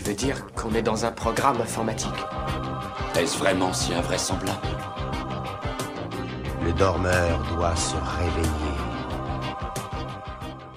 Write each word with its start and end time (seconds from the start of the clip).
Tu 0.00 0.06
veux 0.06 0.16
dire 0.16 0.46
qu'on 0.54 0.72
est 0.72 0.80
dans 0.80 1.04
un 1.04 1.12
programme 1.12 1.60
informatique 1.60 2.08
Est-ce 3.18 3.36
vraiment 3.36 3.70
si 3.74 3.92
invraisemblable 3.92 4.66
Le 6.64 6.72
dormeur 6.72 7.38
doit 7.54 7.76
se 7.76 7.96
réveiller. 7.96 8.78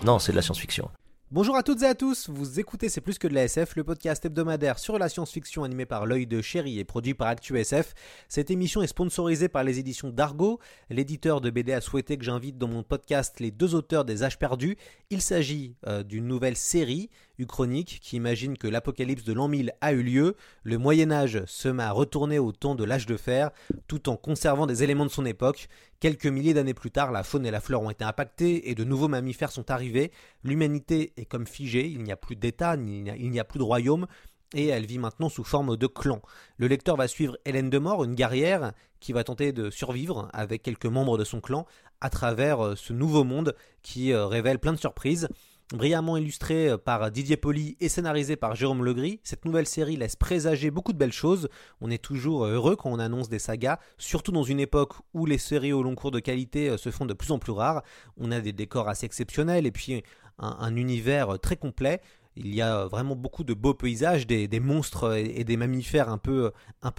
Non, 0.04 0.20
c'est 0.20 0.34
de 0.34 0.36
la 0.36 0.42
science-fiction. 0.42 0.90
Bonjour 1.34 1.56
à 1.56 1.64
toutes 1.64 1.82
et 1.82 1.88
à 1.88 1.96
tous, 1.96 2.30
vous 2.30 2.60
écoutez 2.60 2.90
C'est 2.90 3.02
plus 3.02 3.18
que 3.18 3.28
de 3.28 3.34
la 3.34 3.46
SF, 3.46 3.76
le 3.76 3.84
podcast 3.84 4.24
hebdomadaire 4.24 4.78
sur 4.78 5.00
la 5.00 5.10
science-fiction 5.10 5.64
animé 5.64 5.88
par 5.88 6.06
l'œil 6.06 6.28
de 6.28 6.44
chéri 6.44 6.78
et 6.78 6.84
produit 6.84 7.16
par 7.16 7.30
ActuSF. 7.30 7.96
Cette 8.28 8.52
émission 8.52 8.84
est 8.84 8.88
sponsorisée 8.88 9.48
par 9.48 9.64
les 9.64 9.80
éditions 9.80 10.12
d'Argo. 10.12 10.60
L'éditeur 10.92 11.42
de 11.42 11.50
BD 11.50 11.74
a 11.74 11.82
souhaité 11.82 12.20
que 12.20 12.24
j'invite 12.24 12.60
dans 12.60 12.68
mon 12.68 12.84
podcast 12.84 13.40
les 13.40 13.50
deux 13.50 13.74
auteurs 13.74 14.06
des 14.06 14.22
Âges 14.22 14.38
perdus. 14.38 14.78
Il 15.10 15.24
s'agit 15.24 15.76
euh, 15.88 16.04
d'une 16.04 16.28
nouvelle 16.28 16.56
série, 16.56 17.10
Uchronique, 17.40 18.00
qui 18.02 18.16
imagine 18.16 18.58
que 18.58 18.68
l'apocalypse 18.68 19.24
de 19.24 19.34
l'an 19.34 19.48
1000 19.48 19.74
a 19.82 19.94
eu 19.94 20.04
lieu. 20.04 20.36
Le 20.64 20.78
Moyen-Âge 20.78 21.44
se 21.46 21.68
met 21.68 21.84
à 21.84 21.92
retourner 21.92 22.40
au 22.40 22.52
temps 22.52 22.76
de 22.76 22.84
l'âge 22.84 23.06
de 23.06 23.18
fer, 23.18 23.52
tout 23.88 24.10
en 24.10 24.16
conservant 24.16 24.66
des 24.66 24.84
éléments 24.84 25.06
de 25.06 25.12
son 25.12 25.26
époque. 25.26 25.68
Quelques 26.00 26.28
milliers 26.28 26.54
d'années 26.54 26.74
plus 26.74 26.92
tard, 26.92 27.12
la 27.12 27.24
faune 27.24 27.46
et 27.46 27.52
la 27.52 27.62
flore 27.62 27.84
ont 27.84 27.90
été 27.90 28.04
impactées 28.04 28.70
et 28.70 28.76
de 28.76 28.84
nouveaux 28.84 29.08
mammifères 29.08 29.52
sont 29.52 29.72
arrivés. 29.72 30.12
L'humanité 30.44 31.14
est 31.18 31.26
comme 31.26 31.48
figée, 31.48 31.88
il 31.88 32.04
n'y 32.04 32.12
a 32.12 32.18
plus 32.18 32.36
d'État, 32.36 32.76
il 32.76 33.30
n'y 33.30 33.40
a 33.40 33.44
plus 33.44 33.60
de 33.60 33.64
royaume, 33.64 34.08
et 34.54 34.68
elle 34.68 34.86
vit 34.86 35.00
maintenant 35.00 35.30
sous 35.30 35.44
forme 35.44 35.78
de 35.78 35.88
clan. 35.88 36.22
Le 36.58 36.68
lecteur 36.68 36.96
va 36.96 37.08
suivre 37.08 37.38
Hélène 37.46 37.70
de 37.70 37.80
Mort, 37.80 38.04
une 38.04 38.16
guerrière 38.16 38.74
qui 39.00 39.14
va 39.14 39.24
tenter 39.24 39.52
de 39.52 39.70
survivre 39.70 40.30
avec 40.34 40.62
quelques 40.62 40.86
membres 40.86 41.18
de 41.18 41.24
son 41.24 41.42
clan 41.42 41.66
à 42.00 42.10
travers 42.10 42.64
euh, 42.64 42.76
ce 42.76 42.94
nouveau 42.94 43.24
monde 43.24 43.56
qui 43.82 44.14
euh, 44.14 44.28
révèle 44.28 44.60
plein 44.60 44.74
de 44.74 44.80
surprises. 44.80 45.28
Brillamment 45.74 46.18
illustré 46.18 46.70
euh, 46.70 46.78
par 46.78 47.10
Didier 47.10 47.36
Poli 47.36 47.78
et 47.80 47.90
scénarisé 47.90 48.36
par 48.36 48.56
Jérôme 48.56 48.86
Legris, 48.86 49.20
cette 49.24 49.44
nouvelle 49.44 49.66
série 49.66 49.98
laisse 49.98 50.16
présager 50.16 50.70
beaucoup 50.70 50.94
de 50.94 51.00
belles 51.00 51.12
choses. 51.12 51.50
On 51.82 51.90
est 51.90 51.98
toujours 52.02 52.46
heureux 52.46 52.76
quand 52.76 52.92
on 52.92 53.00
annonce 53.00 53.28
des 53.28 53.40
sagas, 53.40 53.80
surtout 53.98 54.32
dans 54.32 54.44
une 54.44 54.60
époque 54.60 54.94
où 55.16 55.26
les 55.26 55.40
séries 55.40 55.74
au 55.74 55.82
long 55.82 55.96
cours 55.96 56.12
de 56.12 56.20
qualité 56.20 56.78
se 56.78 56.92
font 56.92 57.08
de 57.08 57.14
plus 57.14 57.32
en 57.32 57.40
plus 57.40 57.54
rares. 57.54 57.82
On 58.18 58.32
a 58.32 58.40
des 58.40 58.54
décors 58.54 58.88
assez 58.88 59.08
exceptionnels 59.08 59.66
et 59.66 59.72
puis 59.72 60.04
un, 60.38 60.58
un 60.60 60.76
univers 60.76 61.40
très 61.40 61.56
complet. 61.56 62.02
Il 62.36 62.54
y 62.54 62.62
a 62.62 62.86
vraiment 62.86 63.16
beaucoup 63.16 63.44
de 63.44 63.54
beaux 63.54 63.74
paysages, 63.74 64.26
des, 64.26 64.48
monstres 64.60 65.16
et, 65.16 65.44
des 65.44 65.58
mammifères 65.58 66.10
un 66.10 66.18
peu, 66.18 66.52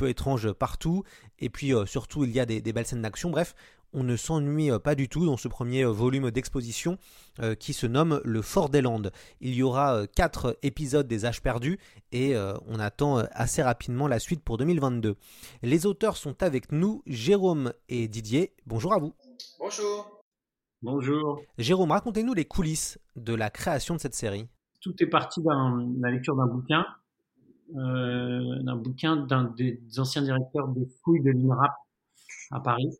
étranges 0.06 0.52
partout. 0.52 1.02
Et 1.39 1.48
puis 1.48 1.75
euh, 1.75 1.86
surtout, 1.86 2.25
il 2.25 2.30
y 2.30 2.41
a 2.41 2.47
des 2.47 2.72
belles 2.72 2.86
scènes 2.86 3.02
d'action. 3.02 3.30
Bref, 3.30 3.55
on 3.94 4.02
ne 4.02 4.16
s'ennuie 4.16 4.70
pas 4.82 4.94
du 4.94 5.08
tout 5.08 5.24
dans 5.24 5.36
ce 5.36 5.48
premier 5.48 5.84
volume 5.84 6.30
d'exposition 6.30 6.98
euh, 7.40 7.54
qui 7.54 7.72
se 7.72 7.86
nomme 7.86 8.20
Le 8.24 8.42
Fort 8.42 8.68
des 8.68 8.82
Landes. 8.82 9.12
Il 9.40 9.54
y 9.54 9.62
aura 9.62 9.94
euh, 9.94 10.06
quatre 10.06 10.58
épisodes 10.62 11.06
des 11.06 11.24
Âges 11.24 11.40
perdus 11.40 11.78
et 12.12 12.36
euh, 12.36 12.54
on 12.66 12.78
attend 12.78 13.18
assez 13.32 13.62
rapidement 13.62 14.08
la 14.08 14.18
suite 14.18 14.42
pour 14.42 14.58
2022. 14.58 15.16
Les 15.62 15.86
auteurs 15.86 16.16
sont 16.16 16.42
avec 16.42 16.72
nous, 16.72 17.02
Jérôme 17.06 17.72
et 17.88 18.08
Didier. 18.08 18.52
Bonjour 18.66 18.92
à 18.92 18.98
vous. 18.98 19.14
Bonjour. 19.58 20.20
Bonjour. 20.83 21.40
Jérôme, 21.56 21.92
racontez-nous 21.92 22.34
les 22.34 22.44
coulisses 22.44 22.98
de 23.16 23.34
la 23.34 23.48
création 23.48 23.94
de 23.94 24.00
cette 24.00 24.14
série. 24.14 24.48
Tout 24.80 24.94
est 25.02 25.06
parti 25.06 25.40
de 25.40 26.02
la 26.02 26.10
lecture 26.10 26.36
d'un 26.36 26.46
bouquin, 26.46 26.84
d'un 27.70 28.77
bouquin 28.77 29.16
d'un 29.16 29.44
des 29.44 29.80
anciens 29.96 30.20
directeurs 30.20 30.68
des 30.68 30.86
fouilles 31.02 31.22
de 31.22 31.30
l'INRAP 31.30 31.72
à 32.50 32.60
Paris, 32.60 32.90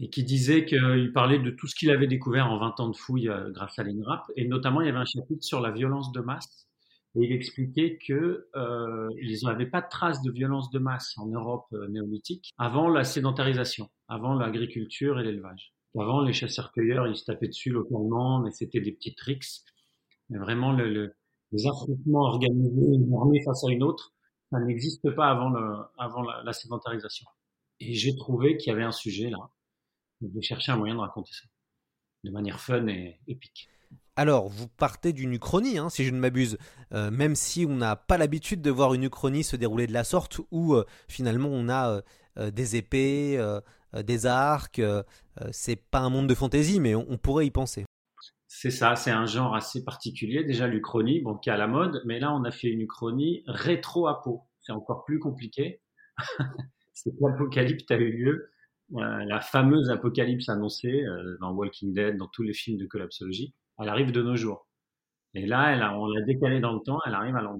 et 0.00 0.10
qui 0.10 0.24
disait 0.24 0.64
qu'il 0.66 1.10
parlait 1.14 1.38
de 1.38 1.50
tout 1.50 1.66
ce 1.66 1.74
qu'il 1.74 1.90
avait 1.90 2.06
découvert 2.06 2.50
en 2.50 2.58
20 2.58 2.80
ans 2.80 2.88
de 2.90 2.96
fouilles 2.96 3.28
euh, 3.28 3.50
grâce 3.50 3.78
à 3.78 3.82
l'INRAP, 3.82 4.24
et 4.36 4.46
notamment 4.46 4.80
il 4.82 4.86
y 4.86 4.90
avait 4.90 4.98
un 4.98 5.04
chapitre 5.04 5.42
sur 5.42 5.60
la 5.60 5.70
violence 5.70 6.12
de 6.12 6.20
masse, 6.20 6.68
et 7.14 7.24
il 7.24 7.32
expliquait 7.32 7.98
que 8.06 8.46
euh, 8.56 9.08
ils 9.22 9.38
n'avaient 9.44 9.70
pas 9.70 9.80
de 9.80 9.88
traces 9.88 10.20
de 10.22 10.30
violence 10.30 10.70
de 10.70 10.78
masse 10.78 11.14
en 11.16 11.26
Europe 11.26 11.66
euh, 11.72 11.88
néolithique 11.88 12.50
avant 12.58 12.88
la 12.88 13.04
sédentarisation, 13.04 13.88
avant 14.08 14.34
l'agriculture 14.34 15.18
et 15.18 15.24
l'élevage. 15.24 15.72
Avant, 15.98 16.20
les 16.20 16.34
chasseurs-cueilleurs, 16.34 17.06
ils 17.06 17.16
se 17.16 17.24
tapaient 17.24 17.48
dessus 17.48 17.70
localement, 17.70 18.40
mais 18.40 18.50
c'était 18.50 18.80
des 18.82 18.92
petits 18.92 19.14
tricks. 19.14 19.46
Mais 20.28 20.38
vraiment, 20.38 20.72
le, 20.72 20.92
le, 20.92 21.14
les 21.52 21.66
affrontements 21.66 22.24
organisés, 22.24 22.86
une 22.94 23.14
armée 23.14 23.42
face 23.42 23.64
à 23.64 23.72
une 23.72 23.82
autre, 23.82 24.12
ça 24.50 24.60
n'existe 24.60 25.10
pas 25.14 25.28
avant, 25.28 25.48
le, 25.48 25.76
avant 25.98 26.20
la, 26.22 26.42
la 26.44 26.52
sédentarisation. 26.52 27.26
Et 27.80 27.94
j'ai 27.94 28.14
trouvé 28.14 28.58
qu'il 28.58 28.70
y 28.70 28.74
avait 28.74 28.84
un 28.84 28.92
sujet 28.92 29.30
là, 29.30 29.38
de 30.20 30.40
chercher 30.40 30.72
un 30.72 30.76
moyen 30.76 30.94
de 30.94 31.00
raconter 31.00 31.32
ça 31.32 31.46
de 32.24 32.30
manière 32.30 32.60
fun 32.60 32.86
et 32.88 33.20
épique. 33.28 33.68
Alors, 34.16 34.48
vous 34.48 34.66
partez 34.66 35.12
d'une 35.12 35.34
uchronie, 35.34 35.78
hein, 35.78 35.90
si 35.90 36.04
je 36.04 36.10
ne 36.10 36.18
m'abuse, 36.18 36.58
euh, 36.92 37.10
même 37.10 37.34
si 37.34 37.66
on 37.68 37.76
n'a 37.76 37.96
pas 37.96 38.16
l'habitude 38.16 38.62
de 38.62 38.70
voir 38.70 38.94
une 38.94 39.04
uchronie 39.04 39.44
se 39.44 39.56
dérouler 39.56 39.86
de 39.86 39.92
la 39.92 40.04
sorte, 40.04 40.40
où 40.50 40.74
euh, 40.74 40.84
finalement 41.06 41.50
on 41.50 41.68
a 41.68 42.00
euh, 42.38 42.50
des 42.50 42.76
épées, 42.76 43.38
des 44.04 44.26
arcs, 44.26 44.82
c'est 45.52 45.76
pas 45.76 46.00
un 46.00 46.10
monde 46.10 46.28
de 46.28 46.34
fantaisie, 46.34 46.80
mais 46.80 46.94
on, 46.94 47.06
on 47.08 47.16
pourrait 47.16 47.46
y 47.46 47.50
penser. 47.50 47.86
C'est 48.46 48.70
ça, 48.70 48.94
c'est 48.94 49.10
un 49.10 49.26
genre 49.26 49.54
assez 49.54 49.84
particulier. 49.84 50.44
Déjà 50.44 50.66
l'Uchronie, 50.66 51.20
bon, 51.20 51.36
qui 51.36 51.48
est 51.48 51.52
à 51.52 51.56
la 51.56 51.66
mode, 51.66 52.02
mais 52.04 52.18
là 52.20 52.34
on 52.34 52.44
a 52.44 52.50
fait 52.50 52.68
une 52.68 52.82
Uchronie 52.82 53.42
rétro-apo. 53.46 54.46
C'est 54.60 54.72
encore 54.72 55.04
plus 55.04 55.18
compliqué. 55.18 55.80
c'est 56.92 57.10
que 57.10 57.16
l'apocalypse 57.20 57.90
a 57.90 57.96
eu 57.96 58.12
lieu 58.12 58.50
la 58.90 59.40
fameuse 59.40 59.90
apocalypse 59.90 60.48
annoncée 60.48 61.04
euh, 61.04 61.36
dans 61.40 61.52
Walking 61.52 61.92
Dead, 61.92 62.16
dans 62.16 62.28
tous 62.28 62.42
les 62.42 62.54
films 62.54 62.78
de 62.78 62.86
collapsologie, 62.86 63.54
elle 63.78 63.88
arrive 63.88 64.12
de 64.12 64.22
nos 64.22 64.36
jours. 64.36 64.68
Et 65.34 65.46
là, 65.46 65.72
elle 65.72 65.82
a, 65.82 65.98
on 65.98 66.06
l'a 66.06 66.24
décalée 66.24 66.60
dans 66.60 66.72
le 66.72 66.80
temps, 66.80 66.98
elle 67.06 67.14
arrive 67.14 67.36
à 67.36 67.42
l'an 67.42 67.58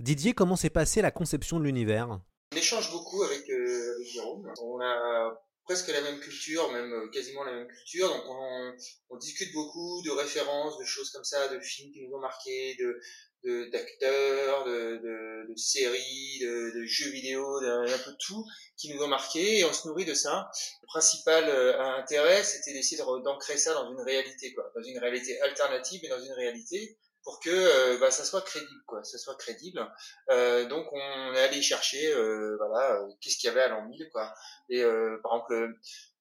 Didier, 0.00 0.32
comment 0.32 0.56
s'est 0.56 0.70
passée 0.70 1.02
la 1.02 1.12
conception 1.12 1.60
de 1.60 1.64
l'univers? 1.64 2.20
On 2.52 2.56
échange 2.56 2.90
beaucoup 2.90 3.22
avec, 3.22 3.48
euh, 3.50 3.94
avec 3.94 4.08
Jérôme. 4.08 4.52
On 4.62 4.80
a 4.80 5.38
presque 5.66 5.88
la 5.88 6.00
même 6.00 6.18
culture, 6.20 6.72
même 6.72 6.92
euh, 6.92 7.08
quasiment 7.10 7.44
la 7.44 7.52
même 7.52 7.68
culture. 7.68 8.08
Donc 8.08 8.24
on, 8.28 8.72
on, 9.10 9.16
discute 9.18 9.52
beaucoup 9.52 10.02
de 10.04 10.10
références, 10.10 10.78
de 10.78 10.84
choses 10.84 11.10
comme 11.10 11.24
ça, 11.24 11.48
de 11.48 11.60
films 11.60 11.92
qui 11.92 12.06
nous 12.06 12.16
ont 12.16 12.20
marqués, 12.20 12.76
de 12.78 12.98
d'acteurs, 13.44 14.64
de, 14.64 14.96
de, 15.02 15.46
de, 15.48 15.56
séries, 15.56 16.38
de, 16.40 16.78
de, 16.78 16.84
jeux 16.84 17.10
vidéo, 17.10 17.60
d'un 17.60 17.98
peu 18.04 18.12
tout 18.18 18.44
qui 18.76 18.92
nous 18.92 19.02
ont 19.02 19.08
marqué 19.08 19.60
et 19.60 19.64
on 19.64 19.72
se 19.72 19.86
nourrit 19.88 20.04
de 20.04 20.14
ça. 20.14 20.50
Le 20.82 20.86
principal 20.86 21.44
euh, 21.48 21.80
intérêt, 21.98 22.42
c'était 22.42 22.72
d'essayer 22.72 23.02
d'ancrer 23.24 23.56
ça 23.56 23.74
dans 23.74 23.90
une 23.90 24.00
réalité, 24.00 24.52
quoi, 24.52 24.70
dans 24.74 24.82
une 24.82 24.98
réalité 24.98 25.40
alternative 25.40 26.04
et 26.04 26.08
dans 26.08 26.22
une 26.22 26.32
réalité 26.32 26.96
pour 27.26 27.40
que 27.40 27.50
euh, 27.50 27.98
bah, 27.98 28.12
ça 28.12 28.24
soit 28.24 28.42
crédible, 28.42 28.82
quoi, 28.86 29.02
ça 29.02 29.18
soit 29.18 29.34
crédible. 29.34 29.84
Euh, 30.30 30.64
donc 30.66 30.86
on 30.92 31.34
est 31.34 31.40
allé 31.40 31.60
chercher, 31.60 32.14
euh, 32.14 32.56
voilà, 32.56 33.04
qu'est-ce 33.20 33.36
qu'il 33.36 33.48
y 33.48 33.50
avait 33.50 33.62
à 33.62 33.68
l'an 33.68 33.84
1000, 33.84 34.08
quoi. 34.12 34.32
Et 34.70 34.82
par 35.22 35.34
exemple, 35.34 35.74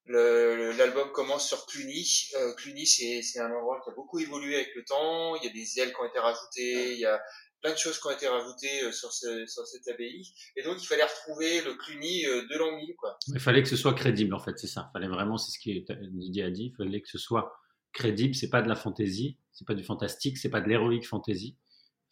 l'album 0.08 1.12
commence 1.12 1.48
sur 1.48 1.66
Cluny. 1.66 2.30
Euh, 2.36 2.54
Cluny, 2.56 2.86
c'est 2.86 3.40
un 3.40 3.52
endroit 3.52 3.82
qui 3.84 3.90
a 3.90 3.94
beaucoup 3.94 4.20
évolué 4.20 4.56
avec 4.56 4.76
le 4.76 4.84
temps. 4.84 5.36
Il 5.36 5.46
y 5.46 5.50
a 5.50 5.54
des 5.54 5.80
ailes 5.80 5.90
qui 5.90 6.02
ont 6.02 6.06
été 6.06 6.20
rajoutées, 6.20 6.94
il 6.94 7.00
y 7.00 7.06
a 7.06 7.20
plein 7.62 7.74
de 7.74 7.78
choses 7.78 8.00
qui 8.00 8.08
ont 8.08 8.12
été 8.12 8.28
rajoutées 8.28 8.92
sur, 8.92 9.12
ce, 9.12 9.46
sur 9.48 9.66
cette 9.66 9.88
abbaye. 9.88 10.24
Et 10.56 10.63
donc, 10.63 10.81
il 10.81 10.86
fallait 10.86 11.04
retrouver 11.04 11.62
le 11.62 11.74
Cluny 11.74 12.24
de 12.24 12.57
l'an 12.57 12.75
1000, 12.75 12.96
quoi. 12.96 13.18
Il 13.28 13.40
fallait 13.40 13.63
que 13.63 13.69
ce 13.69 13.78
soit 13.78 13.96
crédible, 13.96 14.36
en 14.36 14.40
fait, 14.40 14.57
c'est 14.57 14.68
ça. 14.68 14.90
Il 14.90 14.94
fallait 14.94 15.07
vraiment, 15.07 15.38
c'est 15.38 15.52
ce 15.52 15.60
que 15.60 16.06
Didier 16.12 16.44
a 16.44 16.51
dit, 16.51 16.74
il 16.74 16.75
fallait 16.75 17.01
que 17.01 17.10
ce 17.10 17.18
soit 17.18 17.51
crédible, 17.96 18.36
c'est 18.36 18.50
pas 18.50 18.62
de 18.62 18.68
la 18.68 18.75
fantaisie, 18.75 19.40
c'est 19.51 19.66
pas 19.66 19.74
du 19.74 19.84
fantastique, 19.84 20.38
c'est 20.38 20.50
pas 20.50 20.62
de 20.62 20.68
l'héroïque 20.68 21.08
fantasy. 21.08 21.58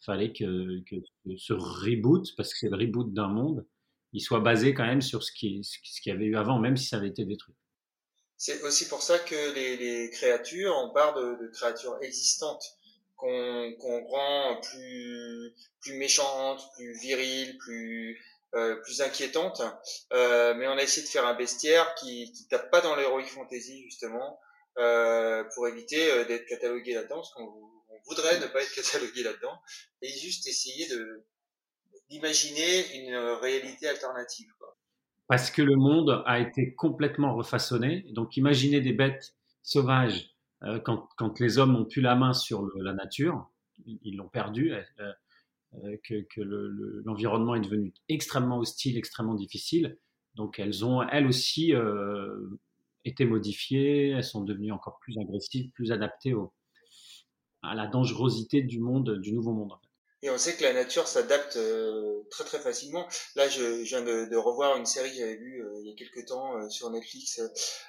Il 0.00 0.04
fallait 0.04 0.32
que, 0.32 0.80
que, 0.90 0.96
ce 1.36 1.52
reboot, 1.52 2.34
parce 2.36 2.52
que 2.52 2.58
c'est 2.58 2.68
le 2.68 2.76
reboot 2.76 3.12
d'un 3.12 3.28
monde, 3.28 3.66
il 4.12 4.20
soit 4.20 4.40
basé 4.40 4.74
quand 4.74 4.86
même 4.86 5.02
sur 5.02 5.22
ce 5.22 5.30
qui, 5.30 5.62
ce 5.62 6.00
qu'il 6.00 6.12
y 6.12 6.14
avait 6.14 6.24
eu 6.24 6.36
avant, 6.36 6.58
même 6.58 6.76
si 6.76 6.86
ça 6.86 6.96
avait 6.96 7.08
été 7.08 7.24
détruit. 7.24 7.54
C'est 8.36 8.62
aussi 8.62 8.88
pour 8.88 9.02
ça 9.02 9.18
que 9.18 9.54
les, 9.54 9.76
les 9.76 10.10
créatures, 10.10 10.74
on 10.76 10.92
parle 10.92 11.38
de, 11.38 11.44
de 11.44 11.50
créatures 11.50 11.98
existantes, 12.02 12.76
qu'on 13.16 14.04
rend 14.08 14.60
plus, 14.60 15.54
plus 15.80 15.94
méchantes, 15.94 16.62
plus 16.76 16.92
viriles, 17.00 17.56
plus, 17.58 18.20
euh, 18.54 18.76
plus 18.82 19.00
inquiétantes. 19.00 19.62
Euh, 20.12 20.54
mais 20.54 20.66
on 20.68 20.72
a 20.76 20.82
essayé 20.82 21.06
de 21.06 21.10
faire 21.10 21.26
un 21.26 21.34
bestiaire 21.34 21.94
qui, 21.94 22.32
qui 22.32 22.46
tape 22.48 22.70
pas 22.70 22.80
dans 22.80 22.96
l'heroic 22.96 23.24
fantasy, 23.26 23.82
justement, 23.84 24.38
euh, 24.78 25.44
pour 25.54 25.68
éviter 25.68 26.10
euh, 26.10 26.24
d'être 26.24 26.46
catalogué 26.46 26.94
là-dedans, 26.94 27.16
parce 27.16 27.32
qu'on 27.32 27.44
on 27.44 28.00
voudrait 28.06 28.38
ne 28.40 28.46
pas 28.46 28.62
être 28.62 28.74
catalogué 28.74 29.22
là-dedans, 29.22 29.58
et 30.02 30.08
juste 30.08 30.46
essayer 30.46 30.88
d'imaginer 32.10 32.94
une 32.96 33.16
réalité 33.40 33.88
alternative. 33.88 34.50
Quoi. 34.58 34.73
Parce 35.26 35.50
que 35.50 35.62
le 35.62 35.76
monde 35.76 36.22
a 36.26 36.38
été 36.38 36.74
complètement 36.74 37.34
refaçonné. 37.34 38.06
Donc 38.12 38.36
imaginez 38.36 38.80
des 38.80 38.92
bêtes 38.92 39.34
sauvages 39.62 40.34
euh, 40.64 40.78
quand, 40.80 41.40
les 41.40 41.58
hommes 41.58 41.72
n'ont 41.72 41.84
plus 41.84 42.00
la 42.00 42.14
main 42.14 42.32
sur 42.32 42.66
la 42.76 42.92
nature, 42.94 43.50
ils 43.86 44.16
l'ont 44.16 44.28
perdu, 44.28 44.72
euh, 44.72 45.12
euh, 45.84 45.96
que, 46.04 46.40
l'environnement 47.04 47.54
le, 47.54 47.60
est 47.60 47.64
devenu 47.64 47.92
extrêmement 48.08 48.58
hostile, 48.58 48.96
extrêmement 48.96 49.34
difficile. 49.34 49.98
Donc 50.34 50.58
elles 50.58 50.84
ont, 50.84 51.02
elles 51.02 51.26
aussi, 51.26 51.72
été 53.04 53.24
modifiées, 53.26 54.10
elles 54.10 54.24
sont 54.24 54.42
devenues 54.42 54.72
encore 54.72 54.98
plus 55.00 55.18
agressives, 55.18 55.70
plus 55.72 55.92
adaptées 55.92 56.34
à 57.62 57.74
la 57.74 57.86
dangerosité 57.86 58.62
du 58.62 58.80
monde, 58.80 59.20
du 59.20 59.32
nouveau 59.32 59.52
monde. 59.52 59.72
Et 60.24 60.30
on 60.30 60.38
sait 60.38 60.56
que 60.56 60.62
la 60.62 60.72
nature 60.72 61.06
s'adapte 61.06 61.58
euh, 61.58 62.26
très 62.30 62.44
très 62.44 62.58
facilement. 62.58 63.06
Là, 63.36 63.46
je, 63.46 63.84
je 63.84 63.88
viens 63.90 64.00
de, 64.00 64.24
de, 64.24 64.36
revoir 64.38 64.78
une 64.78 64.86
série 64.86 65.10
que 65.10 65.16
j'avais 65.18 65.36
vue 65.36 65.62
euh, 65.62 65.80
il 65.82 65.90
y 65.90 65.92
a 65.92 65.94
quelques 65.94 66.26
temps 66.26 66.56
euh, 66.56 66.70
sur 66.70 66.88
Netflix 66.88 67.42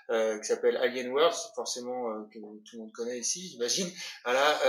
euh, 0.10 0.38
qui 0.40 0.46
s'appelle 0.46 0.76
Alien 0.76 1.14
Worlds, 1.14 1.38
forcément 1.56 2.28
que 2.34 2.38
tout 2.40 2.76
le 2.76 2.80
monde 2.80 2.92
connaît 2.92 3.18
ici, 3.20 3.48
j'imagine. 3.52 3.90
Voilà, 4.26 4.60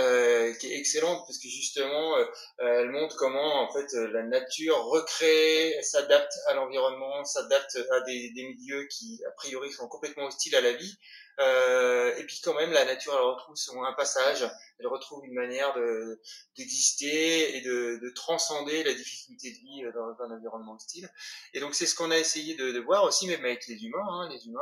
qui 0.61 0.71
est 0.71 0.77
excellente 0.77 1.25
parce 1.27 1.39
que 1.39 1.49
justement, 1.49 2.15
elle 2.59 2.89
montre 2.91 3.17
comment 3.17 3.61
en 3.61 3.73
fait 3.73 3.91
la 4.13 4.23
nature 4.23 4.77
recrée, 4.85 5.77
s'adapte 5.81 6.31
à 6.47 6.53
l'environnement, 6.53 7.25
s'adapte 7.25 7.77
à 7.91 7.99
des, 8.01 8.31
des 8.33 8.43
milieux 8.43 8.87
qui 8.89 9.19
a 9.27 9.31
priori 9.31 9.73
sont 9.73 9.89
complètement 9.89 10.27
hostiles 10.27 10.55
à 10.55 10.61
la 10.61 10.71
vie. 10.71 10.97
Euh, 11.39 12.15
et 12.17 12.23
puis 12.25 12.41
quand 12.43 12.55
même, 12.55 12.71
la 12.71 12.85
nature, 12.85 13.13
elle 13.15 13.25
retrouve 13.25 13.55
son 13.55 13.83
un 13.83 13.93
passage, 13.93 14.49
elle 14.79 14.87
retrouve 14.87 15.23
une 15.25 15.35
manière 15.35 15.73
de 15.75 16.19
d'exister 16.57 17.55
et 17.55 17.61
de, 17.61 17.99
de, 18.01 18.09
transcender 18.15 18.83
la 18.83 18.93
difficulté 18.93 19.51
de 19.51 19.57
vie 19.57 19.83
dans, 19.93 20.13
dans 20.13 20.23
un 20.23 20.37
environnement 20.37 20.73
hostile. 20.73 21.09
Et 21.53 21.59
donc 21.59 21.75
c'est 21.75 21.85
ce 21.85 21.95
qu'on 21.95 22.09
a 22.09 22.17
essayé 22.17 22.55
de, 22.55 22.71
de, 22.71 22.79
voir 22.79 23.03
aussi, 23.03 23.27
même 23.27 23.45
avec 23.45 23.67
les 23.67 23.83
humains. 23.83 24.07
Hein, 24.09 24.29
les 24.31 24.47
humains, 24.47 24.61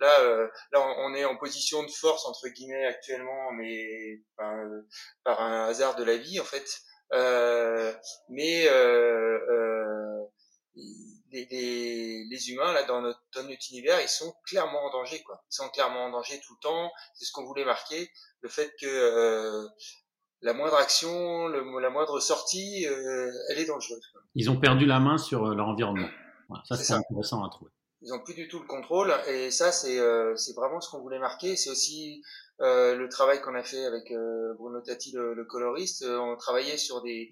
là, 0.00 0.20
euh, 0.20 0.48
là, 0.72 0.80
on 0.98 1.14
est 1.14 1.24
en 1.24 1.36
position 1.36 1.82
de 1.82 1.90
force 1.90 2.26
entre 2.26 2.48
guillemets 2.48 2.86
actuellement, 2.86 3.52
mais 3.52 4.22
ben, 4.38 4.84
par 5.24 5.40
un 5.40 5.66
hasard 5.68 5.94
de 5.96 6.04
la 6.04 6.16
vie 6.16 6.40
en 6.40 6.44
fait. 6.44 6.82
Euh, 7.12 7.92
mais 8.28 8.66
euh, 8.68 9.38
euh 9.50 10.26
les, 11.32 11.46
les, 11.50 12.24
les, 12.24 12.50
humains 12.50 12.72
là 12.72 12.82
dans 12.84 13.00
notre, 13.00 13.20
dans 13.36 13.48
notre 13.48 13.70
univers 13.70 14.00
ils 14.00 14.08
sont 14.08 14.34
clairement 14.44 14.84
en 14.84 14.90
danger 14.90 15.22
quoi. 15.22 15.42
Ils 15.50 15.54
sont 15.54 15.68
clairement 15.68 16.06
en 16.06 16.10
danger 16.10 16.40
tout 16.44 16.54
le 16.54 16.62
temps. 16.62 16.90
C'est 17.14 17.26
ce 17.26 17.32
qu'on 17.32 17.44
voulait 17.44 17.64
marquer. 17.64 18.10
Le 18.40 18.48
fait 18.48 18.72
que 18.80 18.86
euh, 18.86 19.66
la 20.42 20.52
moindre 20.52 20.76
action 20.76 21.48
le, 21.48 21.80
la 21.80 21.90
moindre 21.90 22.20
sortie 22.20 22.86
euh, 22.86 23.30
elle 23.50 23.58
est 23.58 23.66
dangereuse 23.66 24.06
quoi. 24.12 24.20
ils 24.34 24.50
ont 24.50 24.58
perdu 24.58 24.86
la 24.86 25.00
main 25.00 25.18
sur 25.18 25.46
euh, 25.46 25.54
leur 25.54 25.68
environnement. 25.68 26.08
Voilà, 26.48 26.62
ça 26.66 26.76
c'est 26.76 26.92
intéressant 26.92 27.44
à 27.44 27.50
trouver. 27.50 27.70
Ils 28.02 28.12
ont 28.12 28.20
plus 28.20 28.34
du 28.34 28.46
tout 28.46 28.60
le 28.60 28.66
contrôle 28.66 29.12
et 29.26 29.50
ça 29.50 29.72
c'est 29.72 29.98
euh, 29.98 30.34
vraiment 30.54 30.80
ce 30.80 30.90
qu'on 30.90 31.00
voulait 31.00 31.18
marquer. 31.18 31.56
C'est 31.56 31.70
aussi 31.70 32.22
le 32.58 33.06
travail 33.08 33.40
qu'on 33.40 33.54
a 33.54 33.62
fait 33.62 33.84
avec 33.84 34.12
Bruno 34.58 34.80
Tati 34.80 35.12
le, 35.12 35.34
le 35.34 35.44
coloriste. 35.44 36.04
On 36.06 36.36
travaillait 36.36 36.78
sur 36.78 37.02
des 37.02 37.30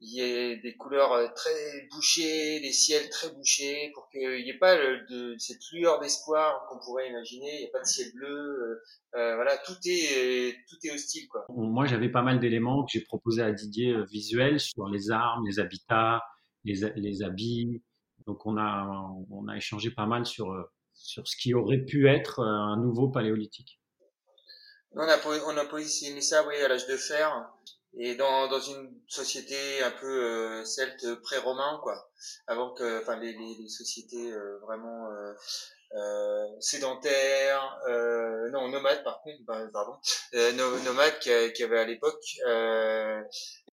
il 0.00 0.10
y 0.10 0.20
ait 0.20 0.56
des 0.58 0.76
couleurs 0.76 1.12
euh, 1.12 1.26
très 1.34 1.88
bouchées, 1.90 2.60
des 2.60 2.72
ciels 2.72 3.08
très 3.08 3.30
bouchés, 3.30 3.90
pour 3.94 4.08
qu'il 4.10 4.44
n'y 4.44 4.50
ait 4.50 4.58
pas 4.58 4.76
de, 4.76 5.34
cette 5.38 5.62
lueur 5.72 6.00
d'espoir 6.00 6.66
qu'on 6.68 6.78
pourrait 6.78 7.08
imaginer. 7.08 7.54
Il 7.54 7.60
n'y 7.60 7.66
a 7.66 7.70
pas 7.72 7.80
de 7.80 7.86
ciel 7.86 8.12
bleu. 8.14 8.28
Euh, 8.28 8.74
euh, 9.18 9.34
voilà, 9.36 9.56
tout 9.58 9.76
est 9.86 10.54
tout 10.68 10.76
est 10.84 10.90
hostile, 10.90 11.26
quoi. 11.28 11.46
Moi, 11.48 11.86
j'avais 11.86 12.10
pas 12.10 12.22
mal 12.22 12.40
d'éléments 12.40 12.84
que 12.84 12.90
j'ai 12.92 13.00
proposés 13.00 13.42
à 13.42 13.52
Didier 13.52 13.92
euh, 13.92 14.04
visuels 14.04 14.60
sur 14.60 14.88
les 14.88 15.10
armes, 15.10 15.46
les 15.46 15.58
habitats, 15.58 16.22
les, 16.64 16.92
les 16.96 17.22
habits. 17.22 17.82
Donc, 18.26 18.44
on 18.44 18.58
a 18.58 19.10
on 19.30 19.48
a 19.48 19.56
échangé 19.56 19.90
pas 19.90 20.06
mal 20.06 20.26
sur 20.26 20.54
sur 20.92 21.26
ce 21.26 21.36
qui 21.36 21.54
aurait 21.54 21.84
pu 21.84 22.08
être 22.08 22.40
un 22.40 22.76
nouveau 22.76 23.08
paléolithique. 23.08 23.80
On 24.92 25.02
a, 25.02 25.18
on 25.46 25.56
a 25.58 25.64
positionné 25.66 26.22
ça, 26.22 26.46
oui, 26.46 26.56
à 26.56 26.68
l'âge 26.68 26.86
de 26.86 26.96
fer 26.96 27.52
et 27.96 28.14
dans, 28.14 28.48
dans 28.48 28.60
une 28.60 28.92
société 29.08 29.82
un 29.82 29.90
peu 29.90 30.06
euh, 30.06 30.64
celte 30.64 31.14
pré-romain 31.22 31.80
quoi. 31.82 32.10
Avant 32.46 32.70
que 32.74 33.00
enfin 33.00 33.16
les, 33.18 33.32
les, 33.32 33.56
les 33.58 33.68
sociétés 33.68 34.32
euh, 34.32 34.58
vraiment 34.62 35.10
euh, 35.10 35.32
euh 35.94 36.46
sédentaires 36.60 37.78
euh, 37.88 38.50
non 38.50 38.68
nomades 38.68 39.04
par 39.04 39.20
contre 39.22 39.44
pardon 39.72 39.96
nomades 40.84 41.18
qui, 41.20 41.30
qui 41.54 41.62
avaient 41.62 41.78
à 41.78 41.84
l'époque 41.84 42.24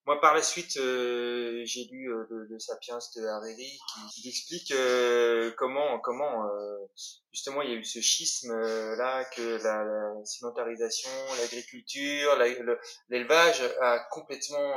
moi, 0.06 0.20
par 0.20 0.34
la 0.34 0.42
suite, 0.42 0.76
euh, 0.78 1.62
j'ai 1.64 1.86
lu 1.86 2.12
euh, 2.12 2.26
le, 2.30 2.46
le, 2.46 2.60
Sapiens 2.60 2.98
de 3.16 3.26
Hariri 3.26 3.80
qui, 3.88 4.22
qui 4.22 4.30
explique 4.30 4.72
euh, 4.72 5.52
comment, 5.58 5.98
comment 6.00 6.44
justement 7.32 7.62
il 7.62 7.70
y 7.70 7.74
a 7.74 7.78
eu 7.78 7.86
ce 7.86 8.02
schisme 8.02 8.52
là 8.52 9.24
que 9.36 9.64
la, 9.64 9.84
la 9.86 10.26
sédentarisation, 10.26 11.10
l'agriculture, 11.40 12.38
l'élevage 13.10 13.62
a 13.82 14.00
complètement 14.12 14.74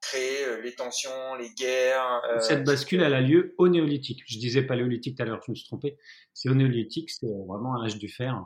créé 0.00 0.62
les 0.62 0.74
tensions, 0.74 1.34
les 1.38 1.50
guerres. 1.50 2.22
Cette 2.40 2.64
bascule, 2.64 3.02
elle 3.02 3.14
a 3.14 3.20
lieu 3.20 3.54
au 3.58 3.68
néolithique. 3.68 4.22
Je 4.26 4.38
disais 4.38 4.62
paléolithique 4.62 5.16
tout 5.16 5.22
à 5.22 5.26
l'heure, 5.26 5.42
je 5.46 5.50
me 5.50 5.56
suis 5.56 5.66
trompé. 5.66 5.98
C'est 6.32 6.48
au 6.48 6.54
néolithique, 6.54 7.10
c'est 7.10 7.26
vraiment 7.46 7.76
un 7.76 7.84
âge 7.84 7.98
du 7.98 8.08
fer 8.08 8.42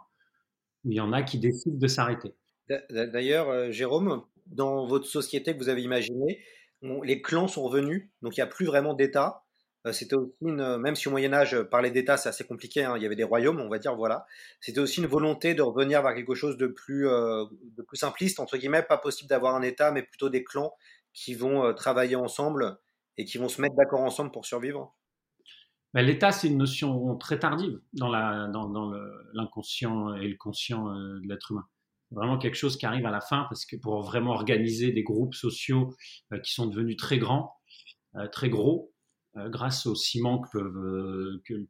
où 0.85 0.91
il 0.91 0.97
y 0.97 1.01
en 1.01 1.13
a 1.13 1.23
qui 1.23 1.39
décident 1.39 1.79
de 1.79 1.87
s'arrêter. 1.87 2.35
D'ailleurs, 2.91 3.71
Jérôme, 3.71 4.25
dans 4.47 4.87
votre 4.87 5.07
société 5.07 5.55
que 5.55 5.59
vous 5.59 5.69
avez 5.69 5.83
imaginée, 5.83 6.43
les 7.03 7.23
clans 7.23 7.49
sont 7.49 7.63
revenus, 7.63 8.11
donc 8.23 8.37
il 8.37 8.41
n'y 8.41 8.45
a 8.45 8.49
plus 8.49 8.67
vraiment 8.67 8.95
d'État. 8.95 9.45
Euh, 9.87 9.93
c'était 9.93 10.17
aussi 10.17 10.35
une, 10.43 10.79
même 10.79 10.97
si 10.97 11.09
au 11.09 11.11
Moyen 11.11 11.33
Âge, 11.33 11.61
parler 11.63 11.91
d'État 11.91 12.17
c'est 12.17 12.29
assez 12.29 12.45
compliqué, 12.45 12.85
hein, 12.85 12.95
il 12.97 13.03
y 13.03 13.07
avait 13.07 13.17
des 13.17 13.25
royaumes, 13.25 13.61
on 13.61 13.69
va 13.69 13.79
dire, 13.79 13.95
voilà. 13.95 14.27
C'était 14.61 14.81
aussi 14.81 15.01
une 15.01 15.07
volonté 15.07 15.55
de 15.55 15.63
revenir 15.63 16.03
vers 16.03 16.15
quelque 16.15 16.35
chose 16.35 16.57
de 16.57 16.67
plus, 16.67 17.09
euh, 17.09 17.45
simpliste 17.93 18.41
entre 18.41 18.57
guillemets, 18.57 18.83
pas 18.83 18.99
possible 18.99 19.29
d'avoir 19.29 19.55
un 19.55 19.63
État, 19.63 19.93
mais 19.93 20.03
plutôt 20.03 20.29
des 20.29 20.45
clans 20.45 20.75
qui 21.13 21.35
vont 21.35 21.65
euh, 21.65 21.73
travailler 21.73 22.17
ensemble 22.17 22.79
et 23.17 23.25
qui 23.25 23.39
vont 23.39 23.49
se 23.49 23.61
mettre 23.63 23.75
d'accord 23.77 24.01
ensemble 24.01 24.31
pour 24.31 24.45
survivre. 24.45 24.95
Ben, 25.95 26.03
L'État, 26.03 26.33
c'est 26.33 26.49
une 26.49 26.59
notion 26.59 27.17
très 27.17 27.39
tardive 27.39 27.81
dans 27.95 28.11
l'inconscient 29.33 30.15
et 30.17 30.29
le 30.29 30.37
conscient 30.37 30.85
de 30.95 31.27
l'être 31.27 31.53
humain 31.53 31.67
vraiment 32.11 32.39
quelque 32.39 32.55
chose 32.55 32.77
qui 32.77 32.87
arrive 32.87 33.07
à 33.07 33.11
la 33.11 33.21
fin 33.21 33.47
parce 33.49 33.67
que 33.67 33.77
pour 33.77 34.01
vraiment 34.03 34.33
organiser 34.33 34.93
des 34.93 35.03
groupes 35.03 35.35
sociaux 35.35 35.95
euh, 36.33 36.39
qui 36.41 36.53
sont 36.53 36.67
devenus 36.67 36.97
très 36.97 37.19
grands, 37.19 37.55
euh, 38.17 38.29
très 38.29 38.49
gros, 38.49 38.93
euh, 39.37 39.49
grâce 39.49 39.87
au 39.87 39.95
ciment 39.95 40.41
que 40.41 40.51
peuvent, 40.53 41.41
que 41.45 41.67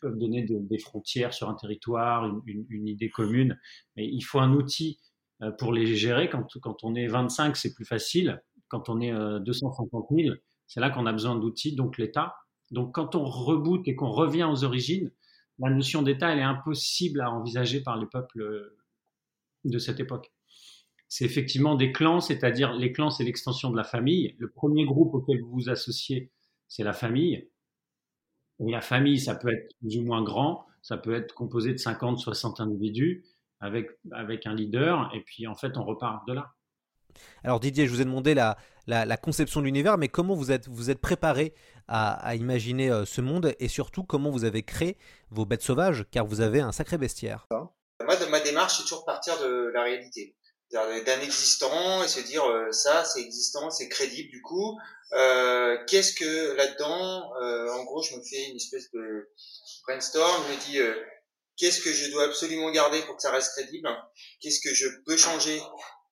peuvent 0.00 0.18
donner 0.18 0.42
de, 0.44 0.58
des 0.58 0.78
frontières 0.78 1.34
sur 1.34 1.48
un 1.48 1.54
territoire, 1.54 2.26
une, 2.26 2.40
une, 2.46 2.66
une, 2.68 2.88
idée 2.88 3.10
commune. 3.10 3.58
Mais 3.96 4.06
il 4.06 4.22
faut 4.22 4.38
un 4.38 4.52
outil 4.52 5.00
pour 5.58 5.72
les 5.72 5.94
gérer. 5.96 6.28
Quand, 6.28 6.46
quand 6.60 6.84
on 6.84 6.94
est 6.94 7.06
25, 7.06 7.56
c'est 7.56 7.74
plus 7.74 7.86
facile. 7.86 8.42
Quand 8.68 8.88
on 8.88 9.00
est 9.00 9.10
250 9.10 10.06
000, 10.10 10.34
c'est 10.66 10.80
là 10.80 10.90
qu'on 10.90 11.06
a 11.06 11.12
besoin 11.12 11.34
d'outils, 11.36 11.74
donc 11.74 11.98
l'État. 11.98 12.36
Donc 12.70 12.94
quand 12.94 13.14
on 13.14 13.24
reboot 13.24 13.88
et 13.88 13.96
qu'on 13.96 14.10
revient 14.10 14.44
aux 14.44 14.64
origines, 14.64 15.10
la 15.58 15.70
notion 15.70 16.02
d'État, 16.02 16.32
elle 16.32 16.38
est 16.38 16.42
impossible 16.42 17.20
à 17.20 17.30
envisager 17.30 17.82
par 17.82 17.98
les 17.98 18.06
peuples 18.06 18.70
de 19.64 19.78
cette 19.78 20.00
époque. 20.00 20.32
C'est 21.08 21.24
effectivement 21.24 21.74
des 21.74 21.92
clans, 21.92 22.20
c'est-à-dire 22.20 22.72
les 22.72 22.92
clans, 22.92 23.10
c'est 23.10 23.24
l'extension 23.24 23.70
de 23.70 23.76
la 23.76 23.84
famille. 23.84 24.36
Le 24.38 24.48
premier 24.50 24.84
groupe 24.84 25.14
auquel 25.14 25.40
vous 25.42 25.50
vous 25.50 25.68
associez, 25.68 26.30
c'est 26.68 26.84
la 26.84 26.92
famille. 26.92 27.50
Et 28.60 28.70
la 28.70 28.80
famille, 28.80 29.18
ça 29.18 29.34
peut 29.34 29.52
être 29.52 29.74
plus 29.80 29.98
ou 29.98 30.04
moins 30.04 30.22
grand, 30.22 30.66
ça 30.82 30.96
peut 30.96 31.14
être 31.14 31.34
composé 31.34 31.72
de 31.72 31.78
50, 31.78 32.18
60 32.18 32.60
individus 32.60 33.24
avec, 33.60 33.90
avec 34.12 34.46
un 34.46 34.54
leader, 34.54 35.10
et 35.14 35.20
puis 35.20 35.46
en 35.46 35.54
fait, 35.54 35.76
on 35.76 35.84
repart 35.84 36.26
de 36.28 36.34
là. 36.34 36.52
Alors 37.42 37.58
Didier, 37.58 37.86
je 37.86 37.92
vous 37.92 38.00
ai 38.00 38.04
demandé 38.04 38.34
la, 38.34 38.56
la, 38.86 39.04
la 39.04 39.16
conception 39.16 39.60
de 39.60 39.66
l'univers, 39.66 39.98
mais 39.98 40.08
comment 40.08 40.34
vous 40.34 40.52
êtes, 40.52 40.68
vous 40.68 40.90
êtes 40.90 41.00
préparé 41.00 41.54
à, 41.88 42.12
à 42.12 42.34
imaginer 42.36 42.90
euh, 42.90 43.04
ce 43.04 43.20
monde, 43.20 43.54
et 43.58 43.68
surtout 43.68 44.04
comment 44.04 44.30
vous 44.30 44.44
avez 44.44 44.62
créé 44.62 44.96
vos 45.30 45.44
bêtes 45.44 45.62
sauvages, 45.62 46.04
car 46.10 46.24
vous 46.24 46.40
avez 46.40 46.60
un 46.60 46.72
sacré 46.72 46.98
bestiaire. 46.98 47.48
Moi, 48.10 48.26
ma 48.26 48.40
démarche, 48.40 48.78
c'est 48.78 48.82
toujours 48.82 49.04
partir 49.04 49.38
de 49.38 49.70
la 49.72 49.84
réalité, 49.84 50.34
d'un 50.72 51.20
existant 51.20 52.02
et 52.02 52.08
se 52.08 52.18
dire 52.18 52.44
euh, 52.44 52.72
ça, 52.72 53.04
c'est 53.04 53.20
existant, 53.20 53.70
c'est 53.70 53.88
crédible 53.88 54.30
du 54.30 54.42
coup. 54.42 54.76
Euh, 55.12 55.78
Qu'est-ce 55.86 56.14
que 56.14 56.54
là-dedans, 56.54 57.32
euh, 57.40 57.70
en 57.70 57.84
gros, 57.84 58.02
je 58.02 58.16
me 58.16 58.22
fais 58.24 58.48
une 58.48 58.56
espèce 58.56 58.90
de 58.90 59.30
brainstorm, 59.86 60.42
je 60.48 60.52
me 60.52 60.60
dis 60.60 61.00
qu'est-ce 61.56 61.80
que 61.82 61.92
je 61.92 62.10
dois 62.10 62.24
absolument 62.24 62.72
garder 62.72 63.00
pour 63.02 63.14
que 63.14 63.22
ça 63.22 63.30
reste 63.30 63.52
crédible, 63.52 63.88
qu'est-ce 64.40 64.60
que 64.60 64.74
je 64.74 64.88
peux 65.06 65.16
changer 65.16 65.62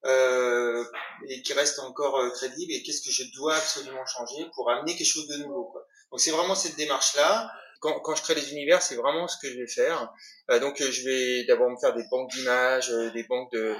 et 0.05 1.43
qui 1.43 1.53
reste 1.53 1.81
encore 1.81 2.33
crédible 2.35 2.75
et 2.75 2.85
qu'est-ce 2.85 3.03
que 3.03 3.11
je 3.11 3.25
dois 3.35 3.57
absolument 3.57 4.07
changer 4.07 4.47
pour 4.55 4.71
amener 4.71 4.95
quelque 4.95 5.13
chose 5.13 5.27
de 5.27 5.39
nouveau. 5.39 5.75
Donc 6.13 6.21
c'est 6.21 6.31
vraiment 6.31 6.55
cette 6.55 6.77
démarche-là 6.77 7.51
quand, 7.81 8.15
je 8.15 8.23
crée 8.23 8.35
les 8.35 8.53
univers, 8.53 8.83
c'est 8.83 8.97
vraiment 8.97 9.29
ce 9.29 9.37
que 9.41 9.53
je 9.53 9.59
vais 9.59 9.67
faire. 9.67 10.13
Euh, 10.51 10.59
donc, 10.59 10.81
euh, 10.81 10.91
je 10.91 11.05
vais 11.05 11.45
d'abord 11.45 11.71
me 11.71 11.77
faire 11.81 11.95
des 11.95 12.05
banques 12.11 12.31
d'images, 12.31 12.91
euh, 12.91 13.11
des 13.11 13.23
banques 13.25 13.53
de 13.53 13.75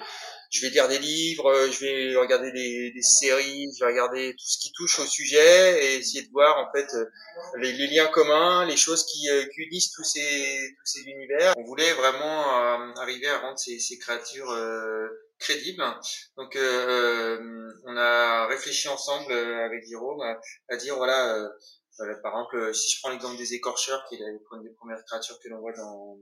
je 0.51 0.63
vais 0.63 0.71
lire 0.71 0.89
des 0.89 0.99
livres, 0.99 1.69
je 1.71 1.81
vais 1.81 2.17
regarder 2.17 2.51
des, 2.53 2.91
des, 2.93 3.03
séries, 3.03 3.69
je 3.79 3.85
vais 3.85 3.91
regarder 3.91 4.31
tout 4.33 4.47
ce 4.47 4.59
qui 4.59 4.73
touche 4.73 4.99
au 4.99 5.05
sujet 5.05 5.85
et 5.85 5.97
essayer 5.97 6.23
de 6.23 6.31
voir 6.33 6.57
en 6.57 6.73
fait 6.73 6.87
les, 7.59 7.73
liens 7.87 8.07
communs, 8.07 8.65
les 8.65 8.79
choses 8.79 9.05
qui, 9.05 9.29
unissent 9.59 9.93
tous 9.93 10.05
ces 10.05 10.75
univers. 11.05 11.53
On 11.59 11.65
voulait 11.65 11.93
vraiment 11.93 12.95
arriver 12.97 13.29
à 13.29 13.41
rendre 13.41 13.59
ces 13.59 13.99
créatures 13.99 14.57
crédibles. 15.39 15.85
Donc 16.39 16.57
on 16.57 17.97
a 17.99 18.47
réfléchi 18.47 18.89
ensemble 18.89 19.31
avec 19.35 19.85
Jérôme 19.87 20.23
à, 20.71 20.77
dire 20.79 20.97
voilà 20.97 21.47
par 22.23 22.33
exemple, 22.33 22.75
si 22.75 22.95
je 22.95 23.01
prends 23.01 23.11
l'exemple 23.11 23.37
des 23.37 23.55
écorcheurs, 23.55 24.05
qui 24.09 24.17
est 24.17 24.19
une 24.19 24.63
des 24.63 24.71
premières 24.71 25.05
créatures 25.05 25.39
que 25.43 25.49
l'on 25.49 25.61
voit 25.61 25.73
dans, 25.73 26.19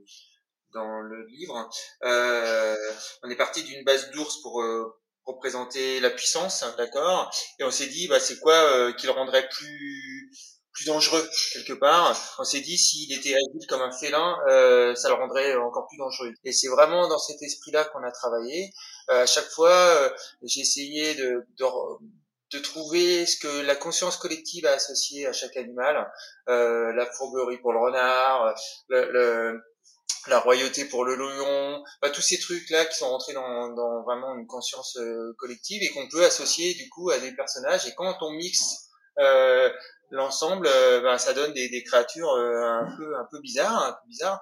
dans 0.73 1.01
le 1.01 1.25
livre, 1.27 1.69
euh, 2.03 2.75
on 3.23 3.29
est 3.29 3.35
parti 3.35 3.63
d'une 3.63 3.83
base 3.83 4.11
d'ours 4.11 4.41
pour 4.41 4.61
euh, 4.61 4.97
représenter 5.25 5.99
la 5.99 6.09
puissance, 6.09 6.63
d'accord 6.77 7.31
Et 7.59 7.63
on 7.63 7.71
s'est 7.71 7.87
dit, 7.87 8.07
bah, 8.07 8.19
c'est 8.19 8.39
quoi 8.39 8.53
euh, 8.53 8.93
qui 8.93 9.05
le 9.05 9.11
rendrait 9.11 9.47
plus 9.49 10.31
plus 10.71 10.85
dangereux 10.85 11.27
quelque 11.53 11.73
part. 11.73 12.35
On 12.37 12.43
s'est 12.43 12.59
dit 12.59 12.77
s'il 12.77 13.11
était 13.11 13.33
agile 13.33 13.67
comme 13.67 13.81
un 13.81 13.91
félin, 13.91 14.37
euh, 14.47 14.93
ça 14.93 15.09
le 15.09 15.15
rendrait 15.15 15.55
encore 15.55 15.87
plus 15.87 15.97
dangereux. 15.97 16.31
Et 16.43 16.51
c'est 16.51 16.67
vraiment 16.67 17.07
dans 17.07 17.17
cet 17.17 17.41
esprit-là 17.41 17.85
qu'on 17.85 18.03
a 18.03 18.11
travaillé. 18.11 18.69
Euh, 19.09 19.23
à 19.23 19.25
chaque 19.25 19.49
fois, 19.49 20.13
j'ai 20.43 20.61
essayé 20.61 21.15
de, 21.15 21.47
de, 21.57 21.65
de 22.51 22.59
trouver 22.59 23.25
ce 23.25 23.37
que 23.37 23.61
la 23.61 23.75
conscience 23.75 24.17
collective 24.17 24.65
a 24.65 24.71
associé 24.71 25.27
à 25.27 25.33
chaque 25.33 25.57
animal, 25.57 26.09
euh, 26.49 26.93
la 26.93 27.05
fourberie 27.05 27.57
pour 27.57 27.73
le 27.73 27.79
renard, 27.79 28.55
le, 28.87 29.11
le, 29.11 29.61
la 30.27 30.39
royauté 30.39 30.85
pour 30.85 31.05
le 31.05 31.15
lion, 31.15 31.83
bah, 32.01 32.09
tous 32.09 32.21
ces 32.21 32.39
trucs 32.39 32.69
là 32.69 32.85
qui 32.85 32.97
sont 32.97 33.09
rentrés 33.09 33.33
dans, 33.33 33.69
dans 33.73 34.03
vraiment 34.03 34.35
une 34.35 34.47
conscience 34.47 34.97
euh, 34.97 35.33
collective 35.37 35.81
et 35.83 35.89
qu'on 35.89 36.07
peut 36.09 36.23
associer 36.23 36.73
du 36.73 36.89
coup 36.89 37.09
à 37.09 37.19
des 37.19 37.33
personnages. 37.35 37.85
Et 37.87 37.93
quand 37.95 38.15
on 38.21 38.31
mixe 38.31 38.89
euh, 39.19 39.69
l'ensemble, 40.11 40.69
bah, 41.03 41.17
ça 41.17 41.33
donne 41.33 41.53
des, 41.53 41.69
des 41.69 41.83
créatures 41.83 42.31
euh, 42.31 42.81
un 42.81 42.95
peu 42.97 43.15
un 43.17 43.27
peu 43.29 43.39
bizarres, 43.41 43.83
un 43.83 43.91
peu 43.93 44.07
bizarres. 44.07 44.41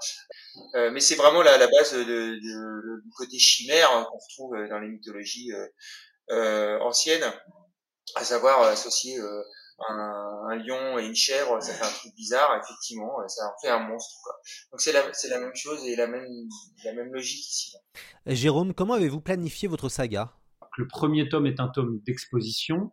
mais 0.92 1.00
c'est 1.00 1.16
vraiment 1.16 1.42
la, 1.42 1.58
la 1.58 1.68
base 1.68 1.94
de, 1.94 2.04
de, 2.04 3.02
du 3.04 3.12
côté 3.16 3.40
chimère 3.40 3.90
qu'on 3.90 4.18
retrouve 4.18 4.70
dans 4.70 4.80
les 4.80 4.90
mythologies 4.90 5.52
anciennes 6.30 7.32
à 8.14 8.24
savoir 8.24 8.62
euh, 8.62 8.72
associer 8.72 9.20
euh, 9.20 9.42
un, 9.90 10.50
un, 10.50 10.56
lion 10.58 11.00
et 11.00 11.06
une 11.06 11.16
chèvre, 11.16 11.62
ça 11.62 11.74
fait 11.74 11.86
un 11.86 12.00
truc 12.00 12.16
bizarre, 12.16 12.62
effectivement, 12.64 13.20
euh, 13.20 13.28
ça 13.28 13.44
en 13.46 13.60
fait 13.62 13.70
un 13.70 13.88
monstre. 13.88 14.16
Quoi. 14.24 14.34
Donc 14.72 14.82
c'est 14.82 14.92
la, 14.94 15.40
même 15.40 15.56
chose 15.56 15.86
et 15.86 15.96
la 15.96 16.08
même, 16.08 16.28
la 16.84 16.94
même 16.94 17.12
logique 17.14 17.50
ici. 17.50 17.76
Jérôme, 18.26 18.74
comment 18.74 18.94
avez-vous 18.94 19.22
planifié 19.22 19.68
votre 19.68 19.90
saga? 19.90 20.34
Le 20.78 20.88
premier 20.88 21.28
tome 21.30 21.48
est 21.48 21.60
un 21.60 21.70
tome 21.70 22.02
d'exposition. 22.06 22.92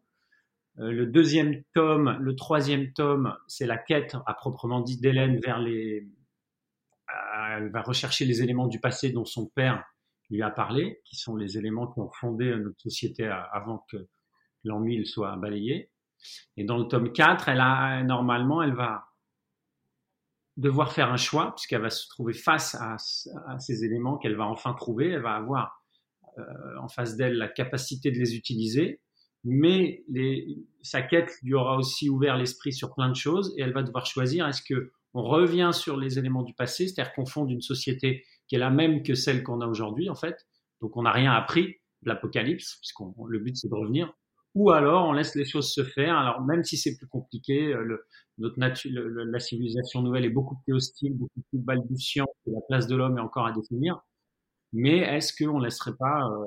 le 0.77 1.05
deuxième 1.05 1.63
tome, 1.75 2.17
le 2.21 2.35
troisième 2.37 2.93
tome, 2.93 3.37
c'est 3.49 3.67
la 3.67 3.77
quête 3.77 4.17
à 4.27 4.35
proprement 4.35 4.81
dit 4.81 4.99
d'Hélène 4.99 5.41
vers 5.41 5.59
les. 5.59 6.09
elle 7.49 7.71
va 7.73 7.83
rechercher 7.83 8.25
les 8.25 8.43
éléments 8.43 8.69
du 8.69 8.79
passé 8.79 9.11
dont 9.11 9.25
son 9.25 9.47
père 9.47 9.85
lui 10.31 10.43
a 10.43 10.51
parlé, 10.51 11.01
qui 11.05 11.17
sont 11.17 11.37
les 11.37 11.59
éléments 11.59 11.89
qui 11.93 12.01
ont 12.01 12.11
fondé 12.11 12.55
notre 12.57 12.81
société 12.81 13.27
avant 13.27 13.85
que 13.91 14.09
l'an 14.65 14.81
1000 14.81 15.07
soit 15.07 15.37
balayé. 15.37 15.91
Et 16.57 16.65
dans 16.65 16.79
le 16.79 16.85
tome 16.85 17.13
4, 17.13 17.49
elle 17.49 17.61
a, 17.61 18.03
normalement, 18.03 18.63
elle 18.63 18.75
va 18.75 19.07
devoir 20.57 20.93
faire 20.93 21.11
un 21.11 21.17
choix, 21.17 21.55
puisqu'elle 21.55 21.81
va 21.81 21.91
se 21.91 22.09
trouver 22.09 22.35
face 22.35 22.77
à, 22.77 22.97
ces 23.59 23.85
éléments 23.85 24.19
qu'elle 24.19 24.37
va 24.37 24.47
enfin 24.47 24.75
trouver. 24.75 25.11
Elle 25.11 25.23
va 25.23 25.35
avoir 25.35 25.83
euh, 26.39 26.43
en 26.81 26.89
face 26.89 27.17
d'elle 27.17 27.37
la 27.37 27.49
capacité 27.49 28.11
de 28.11 28.19
les 28.19 28.37
utiliser, 28.37 29.01
mais 29.45 30.05
sa 30.83 31.03
quête 31.03 31.33
lui 31.43 31.55
aura 31.55 31.77
aussi 31.77 32.09
ouvert 32.09 32.37
l'esprit 32.37 32.73
sur 32.73 32.95
plein 32.95 33.09
de 33.09 33.17
choses, 33.17 33.55
et 33.57 33.63
elle 33.63 33.73
va 33.73 33.83
devoir 33.83 34.07
choisir 34.07 34.47
est-ce 34.47 34.63
que 34.63 34.93
on 35.15 35.25
revient 35.25 35.71
sur 35.75 35.99
les 35.99 36.19
éléments 36.19 36.43
du 36.43 36.55
passé, 36.55 36.89
c'est-à-dire 36.89 37.13
qu'on 37.13 37.27
fonde 37.27 37.51
une 37.51 37.61
société 37.61 38.25
qui 38.47 38.55
est 38.55 38.59
la 38.59 38.71
même 38.71 39.03
que 39.03 39.15
celle 39.15 39.43
qu'on 39.43 39.61
a 39.61 39.67
aujourd'hui, 39.67 40.09
en 40.09 40.15
fait. 40.15 40.47
Donc 40.81 40.97
on 40.97 41.03
n'a 41.03 41.13
rien 41.13 41.33
appris 41.33 41.77
de 42.03 42.09
l'apocalypse, 42.09 42.77
puisqu'on 42.77 43.15
le 43.27 43.39
but 43.39 43.57
c'est 43.57 43.69
de 43.69 43.75
revenir, 43.75 44.13
ou 44.55 44.71
alors 44.71 45.07
on 45.07 45.13
laisse 45.13 45.35
les 45.35 45.45
choses 45.45 45.73
se 45.73 45.85
faire. 45.85 46.17
Alors 46.17 46.43
même 46.43 46.65
si 46.65 46.77
c'est 46.77 46.97
plus 46.97 47.07
compliqué, 47.07 47.73
euh, 47.73 47.83
le, 47.83 48.07
notre 48.39 48.59
nature, 48.59 48.91
la 48.95 49.39
civilisation 49.39 50.03
nouvelle 50.03 50.25
est 50.25 50.31
beaucoup 50.31 50.57
plus 50.65 50.75
hostile, 50.75 51.15
beaucoup 51.17 51.41
plus 51.51 51.59
balbutiante, 51.59 52.29
la 52.47 52.61
place 52.69 52.87
de 52.87 52.97
l'homme 52.97 53.19
est 53.19 53.23
encore 53.23 53.47
à 53.47 53.53
définir. 53.53 54.01
Mais 54.73 54.99
est-ce 54.99 55.33
qu'on 55.37 55.59
ne 55.59 55.65
laisserait 55.65 55.97
pas 55.99 56.27
euh, 56.27 56.45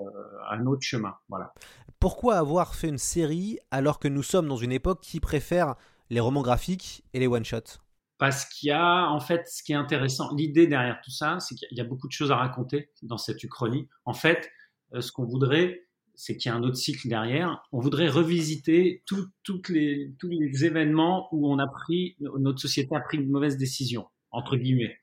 un 0.49 0.65
autre 0.65 0.81
chemin? 0.81 1.13
Voilà. 1.29 1.53
Pourquoi 1.99 2.37
avoir 2.37 2.75
fait 2.75 2.89
une 2.89 2.97
série 2.97 3.59
alors 3.69 3.99
que 3.99 4.07
nous 4.07 4.23
sommes 4.23 4.47
dans 4.47 4.57
une 4.57 4.71
époque 4.71 5.01
qui 5.01 5.19
préfère 5.19 5.75
les 6.09 6.19
romans 6.19 6.41
graphiques 6.41 7.03
et 7.13 7.19
les 7.19 7.27
one-shots? 7.27 7.79
Parce 8.17 8.45
qu'il 8.45 8.69
y 8.69 8.71
a, 8.71 9.09
en 9.09 9.19
fait, 9.19 9.47
ce 9.47 9.61
qui 9.61 9.73
est 9.73 9.75
intéressant, 9.75 10.33
l'idée 10.35 10.67
derrière 10.67 10.99
tout 11.03 11.11
ça, 11.11 11.39
c'est 11.39 11.53
qu'il 11.53 11.77
y 11.77 11.81
a 11.81 11.83
beaucoup 11.83 12.07
de 12.07 12.13
choses 12.13 12.31
à 12.31 12.37
raconter 12.37 12.89
dans 13.03 13.17
cette 13.17 13.43
uchronie. 13.43 13.87
En 14.05 14.13
fait, 14.13 14.49
euh, 14.93 15.01
ce 15.01 15.11
qu'on 15.11 15.25
voudrait, 15.25 15.84
c'est 16.15 16.37
qu'il 16.37 16.49
y 16.49 16.53
a 16.53 16.57
un 16.57 16.63
autre 16.63 16.77
cycle 16.77 17.07
derrière. 17.07 17.63
On 17.71 17.79
voudrait 17.79 18.09
revisiter 18.09 19.03
tous 19.05 19.61
les 19.69 20.65
événements 20.65 21.27
où 21.31 21.55
notre 21.55 22.59
société 22.59 22.95
a 22.95 23.01
pris 23.01 23.17
une 23.17 23.29
mauvaise 23.29 23.57
décision, 23.57 24.07
entre 24.31 24.57
guillemets. 24.57 24.97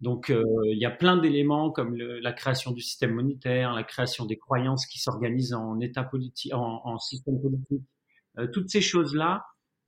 Donc, 0.00 0.30
euh, 0.30 0.42
il 0.66 0.78
y 0.78 0.84
a 0.84 0.90
plein 0.90 1.16
d'éléments 1.16 1.70
comme 1.70 1.96
la 1.96 2.32
création 2.32 2.70
du 2.70 2.82
système 2.82 3.14
monétaire, 3.14 3.72
la 3.72 3.82
création 3.82 4.26
des 4.26 4.36
croyances 4.36 4.86
qui 4.86 4.98
s'organisent 4.98 5.54
en 5.54 5.80
état 5.80 6.04
politique, 6.04 6.52
en, 6.54 6.98
système 6.98 7.40
politique. 7.40 7.82
Euh, 8.38 8.46
toutes 8.52 8.68
ces 8.68 8.82
choses-là, 8.82 9.44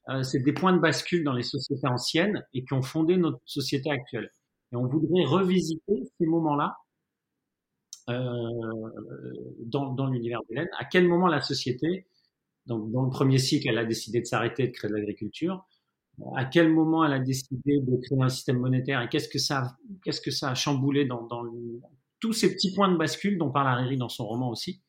euh, 0.08 0.22
c'est 0.22 0.40
des 0.40 0.54
points 0.54 0.72
de 0.72 0.80
bascule 0.80 1.24
dans 1.24 1.34
les 1.34 1.42
sociétés 1.42 1.86
anciennes 1.86 2.42
et 2.54 2.64
qui 2.64 2.72
ont 2.72 2.82
fondé 2.82 3.18
notre 3.18 3.40
société 3.44 3.90
actuelle. 3.90 4.32
Et 4.72 4.76
on 4.76 4.86
voudrait 4.86 5.24
revisiter 5.26 6.02
ces 6.18 6.26
moments-là 6.26 6.76
dans, 8.08 9.92
dans 9.92 10.06
l'univers 10.06 10.40
d'Hélène, 10.48 10.68
à 10.78 10.84
quel 10.84 11.06
moment 11.06 11.26
la 11.26 11.40
société, 11.40 12.06
donc 12.66 12.90
dans 12.90 13.02
le 13.02 13.10
premier 13.10 13.38
cycle, 13.38 13.68
elle 13.68 13.78
a 13.78 13.84
décidé 13.84 14.20
de 14.20 14.26
s'arrêter 14.26 14.66
de 14.68 14.72
créer 14.72 14.90
de 14.90 14.96
l'agriculture, 14.96 15.66
à 16.36 16.44
quel 16.44 16.72
moment 16.72 17.04
elle 17.04 17.12
a 17.12 17.18
décidé 17.18 17.80
de 17.80 17.96
créer 17.96 18.20
un 18.20 18.28
système 18.28 18.58
monétaire? 18.58 19.00
Et 19.02 19.08
qu'est-ce 19.08 19.28
que 19.28 19.38
ça, 19.38 19.76
qu'est-ce 20.02 20.20
que 20.20 20.30
ça 20.30 20.50
a 20.50 20.54
chamboulé 20.54 21.04
dans, 21.04 21.22
dans 21.26 21.44
tous 22.20 22.32
ces 22.32 22.52
petits 22.52 22.74
points 22.74 22.90
de 22.90 22.96
bascule 22.96 23.38
dont 23.38 23.50
parle 23.50 23.68
Hariri 23.68 23.96
dans 23.96 24.08
son 24.08 24.26
roman 24.26 24.50
aussi, 24.50 24.82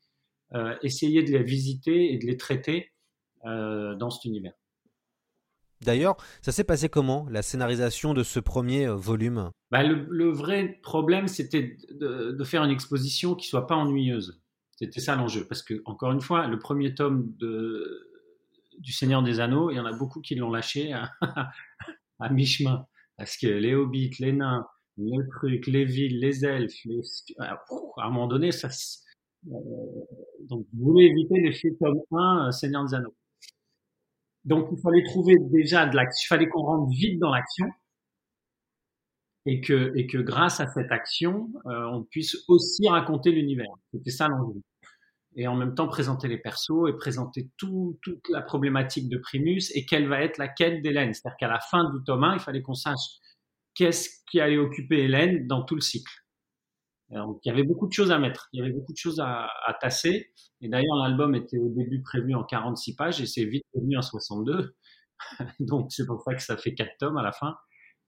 euh, 0.54 0.76
essayer 0.82 1.24
de 1.24 1.32
les 1.32 1.44
visiter 1.44 2.14
et 2.14 2.18
de 2.18 2.26
les 2.26 2.38
traiter 2.38 2.92
euh, 3.46 3.96
dans 3.96 4.10
cet 4.10 4.26
univers. 4.26 4.54
D'ailleurs, 5.82 6.18
ça 6.42 6.52
s'est 6.52 6.64
passé 6.64 6.90
comment, 6.90 7.26
la 7.30 7.42
scénarisation 7.42 8.14
de 8.14 8.24
ce 8.24 8.40
premier 8.40 8.88
euh, 8.88 8.96
volume? 8.96 9.52
Bah, 9.72 9.84
le, 9.84 10.30
vrai 10.30 10.80
problème, 10.84 11.28
c'était 11.28 11.78
de, 11.92 12.44
faire 12.44 12.64
une 12.64 12.72
exposition 12.72 13.36
qui 13.36 13.48
soit 13.48 13.68
pas 13.68 13.76
ennuyeuse. 13.76 14.42
C'était 14.76 15.00
ça 15.00 15.16
l'enjeu. 15.16 15.46
Parce 15.48 15.64
que, 15.64 15.82
encore 15.86 16.12
une 16.12 16.22
fois, 16.22 16.48
le 16.48 16.60
premier 16.60 16.96
tome 16.96 17.34
de, 17.38 18.10
du 18.80 18.92
Seigneur 18.92 19.24
des 19.24 19.40
Anneaux, 19.40 19.72
il 19.72 19.78
y 19.78 19.80
en 19.80 19.86
a 19.86 19.94
beaucoup 19.94 20.22
qui 20.22 20.36
l'ont 20.36 20.52
lâché 20.52 20.94
à, 20.94 21.12
mi-chemin. 22.32 22.86
Parce 23.18 23.38
que 23.38 23.48
les 23.48 23.76
hobbits, 23.76 24.16
les 24.20 24.34
nains, 24.34 24.66
les 24.98 25.28
trucs, 25.30 25.68
les 25.68 25.86
villes, 25.86 26.20
les 26.20 26.46
elfes, 26.46 26.86
à 27.40 27.58
un 27.98 28.10
moment 28.10 28.28
donné, 28.28 28.52
ça. 28.52 28.70
Euh, 29.48 29.52
donc, 30.42 30.66
vous 30.74 30.92
voulez 30.92 31.06
éviter 31.06 31.40
l'effet 31.40 31.76
tome 31.80 32.02
1 32.12 32.48
euh, 32.48 32.52
Seigneur 32.52 32.86
des 32.86 32.94
Anneaux. 32.96 33.16
Donc, 34.50 34.68
il 34.72 34.82
fallait 34.82 35.04
trouver 35.04 35.36
déjà 35.52 35.86
de 35.86 35.96
l'action, 35.96 36.26
il 36.26 36.28
fallait 36.28 36.50
qu'on 36.50 36.64
rentre 36.64 36.90
vite 36.90 37.20
dans 37.20 37.30
l'action 37.30 37.68
et 39.46 39.62
que, 39.62 40.18
grâce 40.22 40.60
à 40.60 40.66
cette 40.66 40.92
action, 40.92 41.50
euh, 41.68 41.86
on 41.92 42.04
puisse 42.04 42.36
aussi 42.48 42.90
raconter 42.90 43.32
l'univers. 43.32 43.72
C'était 43.94 44.10
ça 44.10 44.28
l'enjeu. 44.28 44.60
Et 45.36 45.48
en 45.48 45.56
même 45.56 45.76
temps 45.76 45.88
présenter 45.88 46.28
les 46.28 46.40
persos 46.40 46.90
et 46.90 46.94
présenter 46.94 47.48
tout, 47.58 48.00
toute 48.02 48.28
la 48.30 48.42
problématique 48.42 49.08
de 49.08 49.20
Primus 49.20 49.72
et 49.76 49.86
quelle 49.86 50.08
va 50.08 50.24
être 50.24 50.40
la 50.40 50.48
quête 50.48 50.82
d'Hélène. 50.82 51.14
C'est-à-dire 51.14 51.38
qu'à 51.38 51.48
la 51.48 51.60
fin 51.60 51.84
du 51.92 52.04
tome 52.04 52.24
1, 52.24 52.34
il 52.34 52.40
fallait 52.40 52.64
qu'on 52.64 52.74
sache 52.74 53.20
qu'est-ce 53.76 54.10
qui 54.32 54.40
allait 54.40 54.58
occuper 54.58 55.04
Hélène 55.04 55.46
dans 55.46 55.64
tout 55.64 55.76
le 55.76 55.82
cycle. 55.82 56.12
Donc, 57.12 57.40
il 57.44 57.50
y 57.50 57.52
avait 57.52 57.64
beaucoup 57.64 57.88
de 57.88 57.94
choses 57.94 58.12
à 58.12 58.20
mettre, 58.20 58.50
il 58.54 58.60
y 58.60 58.62
avait 58.62 58.72
beaucoup 58.72 58.94
de 58.94 58.98
choses 58.98 59.20
à, 59.20 59.50
à 59.66 59.74
tasser. 59.74 60.32
Et 60.62 60.70
d'ailleurs, 60.70 60.96
l'album 60.98 61.34
était 61.36 61.58
au 61.58 61.70
début 61.70 62.02
prévu 62.02 62.36
en 62.36 62.44
46 62.44 62.96
pages 62.96 63.22
et 63.22 63.26
c'est 63.26 63.46
vite 63.46 63.64
devenu 63.74 63.98
en 63.98 64.02
62. 64.02 64.76
Donc, 65.60 65.92
c'est 65.92 66.06
pour 66.06 66.22
ça 66.22 66.36
que 66.36 66.42
ça 66.42 66.58
fait 66.58 66.74
4 66.74 66.92
tomes 67.00 67.18
à 67.18 67.24
la 67.24 67.32
fin 67.32 67.56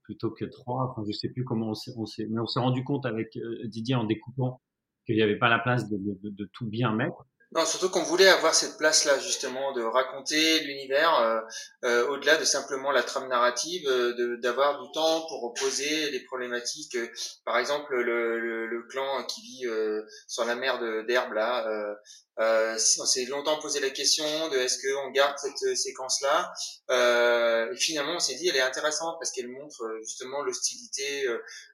plutôt 0.03 0.31
que 0.31 0.46
trois. 0.46 0.91
Enfin, 0.91 1.03
je 1.08 1.12
sais 1.13 1.29
plus 1.29 1.43
comment 1.43 1.70
on 1.70 1.74
s'est, 2.05 2.27
mais 2.29 2.39
on 2.39 2.48
s'est 2.48 2.60
rendu 2.60 2.84
compte 2.84 3.05
avec 3.05 3.36
euh, 3.38 3.67
Didier 3.67 3.96
en 3.96 4.03
découpant 4.03 4.62
qu'il 5.05 5.15
n'y 5.15 5.22
avait 5.22 5.38
pas 5.38 5.50
la 5.50 5.60
place 5.60 5.89
de, 5.89 5.98
de, 5.98 6.29
de, 6.29 6.50
tout 6.53 6.67
bien 6.67 6.93
mettre. 6.93 7.25
Non, 7.53 7.65
surtout 7.65 7.89
qu'on 7.89 8.03
voulait 8.03 8.29
avoir 8.29 8.55
cette 8.55 8.77
place-là 8.77 9.20
justement 9.20 9.74
de 9.74 9.84
raconter 9.84 10.62
l'univers 10.62 11.20
euh, 11.20 11.41
euh, 11.84 12.08
au-delà 12.08 12.38
de 12.38 12.46
simplement 12.46 12.91
la 12.91 13.03
trame 13.03 13.27
narrative, 13.27 13.86
euh, 13.89 14.38
d'avoir 14.38 14.81
du 14.81 14.89
temps 14.93 15.25
pour 15.27 15.53
poser 15.53 16.12
les 16.12 16.22
problématiques. 16.22 16.96
euh, 16.96 17.10
par 17.43 17.58
exemple, 17.58 17.93
le, 17.93 18.39
le, 18.39 18.67
le 18.67 18.84
clan 18.88 19.25
qui 19.25 19.41
vit 19.41 19.65
euh, 19.67 20.01
sur 20.29 20.46
la 20.46 20.55
mer 20.55 20.79
d'herbe 21.05 21.34
là, 21.34 21.67
euh, 21.67 21.93
on 22.39 23.05
s'est 23.05 23.25
longtemps 23.25 23.60
posé 23.60 23.79
la 23.81 23.89
question 23.91 24.25
de 24.50 24.58
est-ce 24.58 24.79
qu'on 24.81 25.12
garde 25.12 25.38
cette 25.38 25.77
séquence-là. 25.77 26.51
Et 26.89 27.75
finalement, 27.77 28.15
on 28.15 28.20
s'est 28.20 28.34
dit 28.36 28.48
elle 28.48 28.55
est 28.55 28.62
intéressante 28.62 29.17
parce 29.20 29.31
qu'elle 29.31 29.50
montre 29.50 29.84
justement 30.01 30.41
l'hostilité 30.41 31.27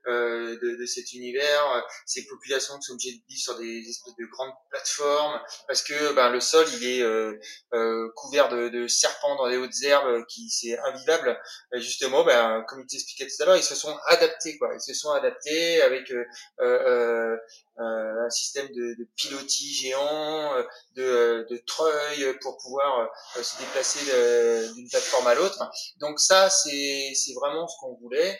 de, 0.05 0.75
de 0.77 0.85
cet 0.85 1.13
univers, 1.13 1.85
ces 2.05 2.25
populations 2.25 2.77
qui 2.79 2.87
sont 2.87 2.93
obligées 2.93 3.13
de 3.17 3.23
vivre 3.29 3.41
sur 3.41 3.57
des 3.57 3.79
espèces 3.87 4.15
de 4.19 4.25
grandes 4.25 4.51
plateformes 4.69 5.39
parce 5.67 5.83
que 5.83 6.13
ben, 6.13 6.29
le 6.29 6.39
sol 6.39 6.65
il 6.79 6.83
est 6.87 7.01
euh, 7.01 7.39
euh, 7.73 8.09
couvert 8.15 8.49
de, 8.49 8.69
de 8.69 8.87
serpents 8.87 9.35
dans 9.35 9.47
les 9.47 9.57
hautes 9.57 9.83
herbes 9.83 10.07
euh, 10.07 10.23
qui 10.27 10.49
c'est 10.49 10.77
invivable. 10.79 11.39
Et 11.73 11.79
justement 11.79 12.23
ben, 12.23 12.63
comme 12.67 12.81
il 12.81 12.87
t'expliquait 12.87 13.27
tout 13.27 13.43
à 13.43 13.45
l'heure 13.45 13.57
ils 13.57 13.63
se 13.63 13.75
sont 13.75 13.95
adaptés 14.07 14.57
quoi. 14.57 14.69
Ils 14.73 14.81
se 14.81 14.93
sont 14.93 15.11
adaptés 15.11 15.81
avec 15.81 16.09
euh, 16.11 16.23
euh, 16.61 17.37
euh, 17.79 18.25
un 18.25 18.29
système 18.29 18.67
de, 18.69 18.95
de 18.97 19.07
pilotis 19.15 19.73
géant 19.73 20.53
de, 20.95 21.45
de 21.49 21.57
treuil 21.65 22.37
pour 22.41 22.57
pouvoir 22.57 23.09
se 23.35 23.59
déplacer 23.59 24.73
d'une 24.73 24.89
plateforme 24.89 25.27
à 25.27 25.35
l'autre. 25.35 25.59
Donc 25.99 26.19
ça 26.19 26.49
c'est 26.49 27.11
c'est 27.13 27.33
vraiment 27.33 27.67
ce 27.67 27.75
qu'on 27.79 27.93
voulait. 27.95 28.39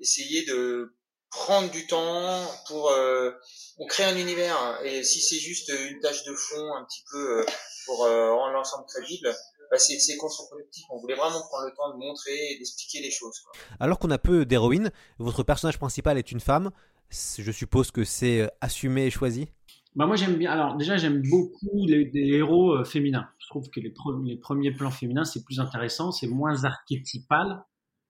Essayer 0.00 0.44
de 0.46 0.94
prendre 1.34 1.70
du 1.70 1.86
temps 1.86 2.40
pour 2.68 2.90
euh, 2.90 3.30
on 3.78 3.86
crée 3.86 4.04
un 4.04 4.16
univers 4.16 4.56
et 4.84 5.02
si 5.02 5.20
c'est 5.20 5.38
juste 5.38 5.72
une 5.90 6.00
tâche 6.00 6.24
de 6.24 6.34
fond 6.34 6.74
un 6.74 6.84
petit 6.84 7.02
peu 7.10 7.40
euh, 7.40 7.44
pour 7.86 8.04
euh, 8.04 8.32
rendre 8.32 8.52
l'ensemble 8.52 8.86
crédible, 8.86 9.28
bah 9.70 9.78
c'est 9.78 9.98
c'est 9.98 10.16
contre-productif. 10.16 10.84
On 10.90 10.98
voulait 10.98 11.16
vraiment 11.16 11.40
prendre 11.48 11.66
le 11.66 11.74
temps 11.74 11.90
de 11.92 11.98
montrer 11.98 12.52
et 12.52 12.58
d'expliquer 12.58 13.00
les 13.02 13.10
choses. 13.10 13.38
Quoi. 13.40 13.52
Alors 13.80 13.98
qu'on 13.98 14.10
a 14.10 14.18
peu 14.18 14.46
d'héroïnes, 14.46 14.90
votre 15.18 15.42
personnage 15.42 15.78
principal 15.78 16.18
est 16.18 16.30
une 16.30 16.40
femme. 16.40 16.70
Je 17.10 17.52
suppose 17.52 17.90
que 17.90 18.04
c'est 18.04 18.40
euh, 18.42 18.48
assumé 18.60 19.06
et 19.06 19.10
choisi? 19.10 19.48
Bah 19.96 20.06
moi 20.06 20.16
j'aime 20.16 20.36
bien. 20.36 20.50
Alors 20.50 20.76
déjà 20.76 20.96
j'aime 20.96 21.22
beaucoup 21.28 21.86
les, 21.86 22.10
héros 22.14 22.72
euh, 22.72 22.84
féminins. 22.84 23.28
Je 23.38 23.48
trouve 23.48 23.68
que 23.70 23.80
les, 23.80 23.90
pre- 23.90 24.24
les 24.24 24.36
premiers 24.36 24.72
plans 24.72 24.90
féminins 24.90 25.24
c'est 25.24 25.44
plus 25.44 25.60
intéressant, 25.60 26.10
c'est 26.10 26.26
moins 26.26 26.64
archétypal, 26.64 27.64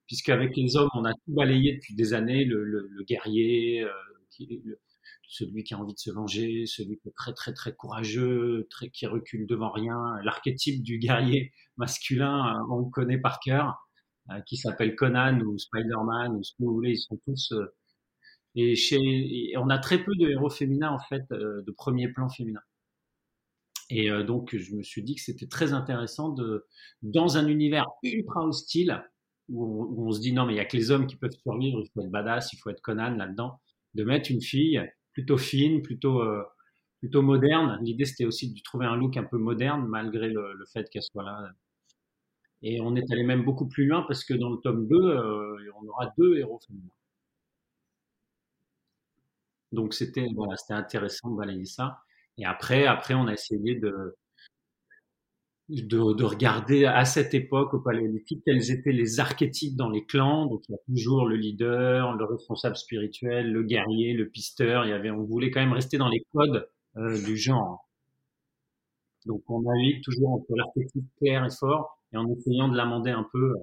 puisque 0.07 0.29
avec 0.31 0.57
les 0.57 0.77
hommes 0.77 0.91
on 0.95 1.05
a 1.05 1.13
tout 1.13 1.33
balayé 1.35 1.75
depuis 1.75 1.95
des 1.95 2.15
années, 2.15 2.45
le, 2.45 2.65
le, 2.65 2.89
le 2.91 3.05
guerrier, 3.05 3.83
euh, 3.83 3.91
celui 5.29 5.65
qui 5.65 5.75
a 5.75 5.79
envie 5.79 5.95
de 5.95 5.99
se 5.99 6.11
venger, 6.11 6.67
celui 6.67 6.99
qui 6.99 7.09
est 7.09 7.15
très 7.17 7.33
très 7.33 7.53
très 7.53 7.75
courageux, 7.75 8.67
très, 8.71 8.91
qui 8.91 9.07
recule 9.07 9.47
devant 9.47 9.71
rien, 9.71 9.99
l'archétype 10.25 10.83
du 10.83 10.99
guerrier 10.99 11.53
masculin 11.77 12.57
euh, 12.57 12.67
on 12.71 12.81
le 12.81 12.91
connaît 12.91 13.19
par 13.19 13.41
cœur, 13.41 13.75
euh, 14.31 14.41
qui 14.47 14.57
s'appelle 14.57 14.95
Conan 14.97 15.41
ou 15.41 15.59
Spider-Man 15.59 16.37
ou 16.37 16.43
ce 16.43 16.53
que 16.53 16.65
vous 16.65 16.75
voulez, 16.75 16.93
ils 16.93 17.01
sont 17.01 17.19
tous 17.27 17.53
euh, 17.53 17.75
et 18.57 18.77
chez, 18.77 19.53
on 19.59 19.69
a 19.71 19.79
très 19.79 20.05
peu 20.05 20.13
de 20.17 20.29
héros 20.31 20.51
féminins 20.51 20.93
en 20.93 21.01
fait, 21.01 21.25
euh, 21.33 21.63
de 21.67 21.73
premier 21.73 22.09
plan 22.09 22.29
féminin. 22.29 22.61
Et 23.91 24.09
donc 24.25 24.57
je 24.57 24.75
me 24.75 24.83
suis 24.83 25.03
dit 25.03 25.15
que 25.15 25.21
c'était 25.21 25.47
très 25.47 25.75
intéressant 25.75 26.31
de, 26.31 26.67
dans 27.03 27.37
un 27.37 27.47
univers 27.49 27.87
ultra 28.03 28.43
hostile 28.47 29.05
où 29.49 30.07
on, 30.07 30.13
se 30.13 30.21
dit 30.21 30.33
non 30.33 30.47
mais 30.47 30.55
il 30.55 30.57
y 30.57 30.61
a 30.61 30.65
que 30.65 30.77
les 30.77 30.91
hommes 30.91 31.07
qui 31.07 31.17
peuvent 31.17 31.37
survivre, 31.43 31.81
il 31.81 31.89
faut 31.93 32.01
être 32.01 32.11
badass, 32.11 32.53
il 32.53 32.59
faut 32.59 32.71
être 32.71 32.81
Conan 32.81 33.17
là-dedans, 33.17 33.61
de 33.95 34.05
mettre 34.05 34.31
une 34.31 34.41
fille 34.41 34.81
plutôt 35.13 35.39
fine, 35.39 35.83
plutôt 35.83 36.21
euh, 36.23 36.43
plutôt 37.01 37.23
moderne. 37.23 37.79
L'idée 37.83 38.05
c'était 38.05 38.25
aussi 38.25 38.53
de 38.53 38.61
trouver 38.63 38.87
un 38.87 38.97
look 38.97 39.17
un 39.17 39.25
peu 39.25 39.39
moderne 39.39 39.87
malgré 39.87 40.29
le, 40.29 40.55
le 40.55 40.67
fait 40.67 40.89
qu'elle 40.91 41.03
soit 41.03 41.25
là. 41.25 41.51
Et 42.63 42.81
on 42.81 42.97
est 42.97 43.11
allé 43.13 43.25
même 43.25 43.45
beaucoup 43.45 43.69
plus 43.69 43.87
loin 43.87 44.03
parce 44.09 44.25
que 44.25 44.35
dans 44.35 44.51
le 44.51 44.57
tome 44.59 44.87
2, 44.89 44.97
euh, 44.97 45.71
on 45.83 45.87
aura 45.89 46.13
deux 46.17 46.39
héros 46.39 46.59
féminins. 46.67 46.89
Donc 49.73 49.93
c'était 49.93 50.27
voilà, 50.35 50.57
c'était 50.57 50.75
intéressant 50.75 51.31
de 51.31 51.37
balayer 51.37 51.67
ça. 51.67 51.99
Et 52.39 52.47
après, 52.47 52.87
après 52.87 53.15
on 53.15 53.27
a 53.27 53.33
essayé 53.35 53.75
de, 53.77 54.17
de, 55.69 56.13
de 56.13 56.25
regarder 56.25 56.85
à 56.85 57.05
cette 57.05 57.33
époque 57.35 57.73
au 57.75 57.81
Paléolithique 57.81 58.43
quels 58.45 58.71
étaient 58.71 58.93
les 58.93 59.21
archétypes 59.21 59.77
dans 59.77 59.89
les 59.89 60.05
clans. 60.05 60.47
Donc 60.47 60.63
il 60.69 60.73
y 60.73 60.75
a 60.75 60.79
toujours 60.87 61.27
le 61.27 61.37
leader, 61.37 62.15
le 62.17 62.25
responsable 62.25 62.77
spirituel, 62.77 63.51
le 63.53 63.63
guerrier, 63.63 64.13
le 64.13 64.29
pisteur. 64.29 64.85
Il 64.85 64.91
y 64.91 64.93
avait, 64.93 65.11
on 65.11 65.25
voulait 65.25 65.51
quand 65.51 65.61
même 65.61 65.73
rester 65.73 65.97
dans 65.99 66.09
les 66.09 66.25
codes 66.33 66.69
euh, 66.97 67.23
du 67.25 67.37
genre. 67.37 67.89
Donc 69.27 69.43
on 69.49 69.63
navigue 69.63 70.03
toujours 70.05 70.33
entre 70.33 70.55
l'archétype 70.55 71.07
clair 71.19 71.45
et 71.45 71.51
fort 71.51 71.99
et 72.13 72.17
en 72.19 72.29
essayant 72.29 72.69
de 72.69 72.77
l'amender 72.77 73.11
un 73.11 73.27
peu. 73.33 73.55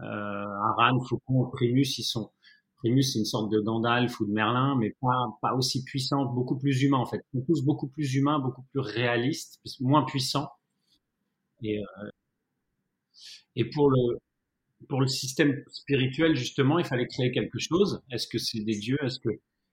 Euh, 0.00 0.04
Aran, 0.04 1.00
Faucon, 1.00 1.50
Primus, 1.50 1.98
ils 1.98 2.04
sont 2.04 2.30
Primus, 2.78 3.02
c'est 3.02 3.18
une 3.18 3.24
sorte 3.24 3.50
de 3.50 3.58
Gandalf 3.60 4.20
ou 4.20 4.26
de 4.26 4.30
Merlin, 4.30 4.76
mais 4.78 4.94
pas, 5.00 5.36
pas 5.42 5.54
aussi 5.54 5.82
puissant, 5.82 6.26
beaucoup 6.26 6.56
plus 6.56 6.82
humain 6.82 6.98
en 6.98 7.06
fait. 7.06 7.20
Ils 7.34 7.44
tous 7.44 7.64
beaucoup 7.64 7.88
plus 7.88 8.14
humains, 8.14 8.38
beaucoup 8.38 8.62
plus 8.70 8.80
réalistes, 8.80 9.60
moins 9.80 10.04
puissants. 10.04 10.48
Et, 11.62 11.78
euh, 11.78 12.10
pour 14.88 15.00
le 15.00 15.06
système 15.06 15.62
spirituel 15.68 16.36
justement, 16.36 16.78
il 16.78 16.84
fallait 16.84 17.06
créer 17.08 17.32
quelque 17.32 17.58
chose. 17.58 18.02
Est-ce 18.10 18.28
que 18.28 18.38
c'est 18.38 18.60
des 18.60 18.78
dieux? 18.78 18.98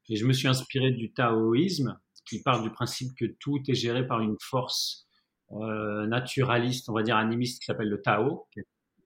Et 0.09 0.15
je 0.15 0.25
me 0.25 0.33
suis 0.33 0.47
inspiré 0.47 0.91
du 0.91 1.11
taoïsme 1.11 1.99
qui 2.25 2.41
part 2.41 2.63
du 2.63 2.71
principe 2.71 3.15
que 3.15 3.25
tout 3.39 3.59
est 3.67 3.75
géré 3.75 4.05
par 4.05 4.21
une 4.21 4.35
force 4.41 5.07
euh, 5.51 6.07
naturaliste, 6.07 6.89
on 6.89 6.93
va 6.93 7.03
dire 7.03 7.17
animiste, 7.17 7.61
qui 7.61 7.65
s'appelle 7.65 7.89
le 7.89 8.01
Tao. 8.01 8.47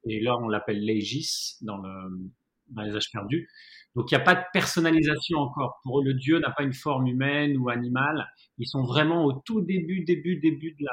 Et 0.05 0.21
là, 0.21 0.37
on 0.37 0.47
l'appelle 0.47 0.79
l'Aegis 0.79 1.57
dans, 1.61 1.77
le, 1.77 2.31
dans 2.69 2.83
les 2.83 2.95
âges 2.95 3.11
perdus. 3.11 3.49
Donc, 3.95 4.11
il 4.11 4.15
n'y 4.15 4.21
a 4.21 4.23
pas 4.23 4.35
de 4.35 4.43
personnalisation 4.53 5.39
encore. 5.39 5.79
Pour 5.83 5.99
eux, 5.99 6.03
le 6.05 6.13
dieu 6.13 6.39
n'a 6.39 6.51
pas 6.51 6.63
une 6.63 6.73
forme 6.73 7.07
humaine 7.07 7.57
ou 7.57 7.69
animale. 7.69 8.27
Ils 8.57 8.67
sont 8.67 8.83
vraiment 8.83 9.25
au 9.25 9.33
tout 9.33 9.61
début, 9.61 10.05
début, 10.05 10.37
début 10.37 10.75
de 10.79 10.85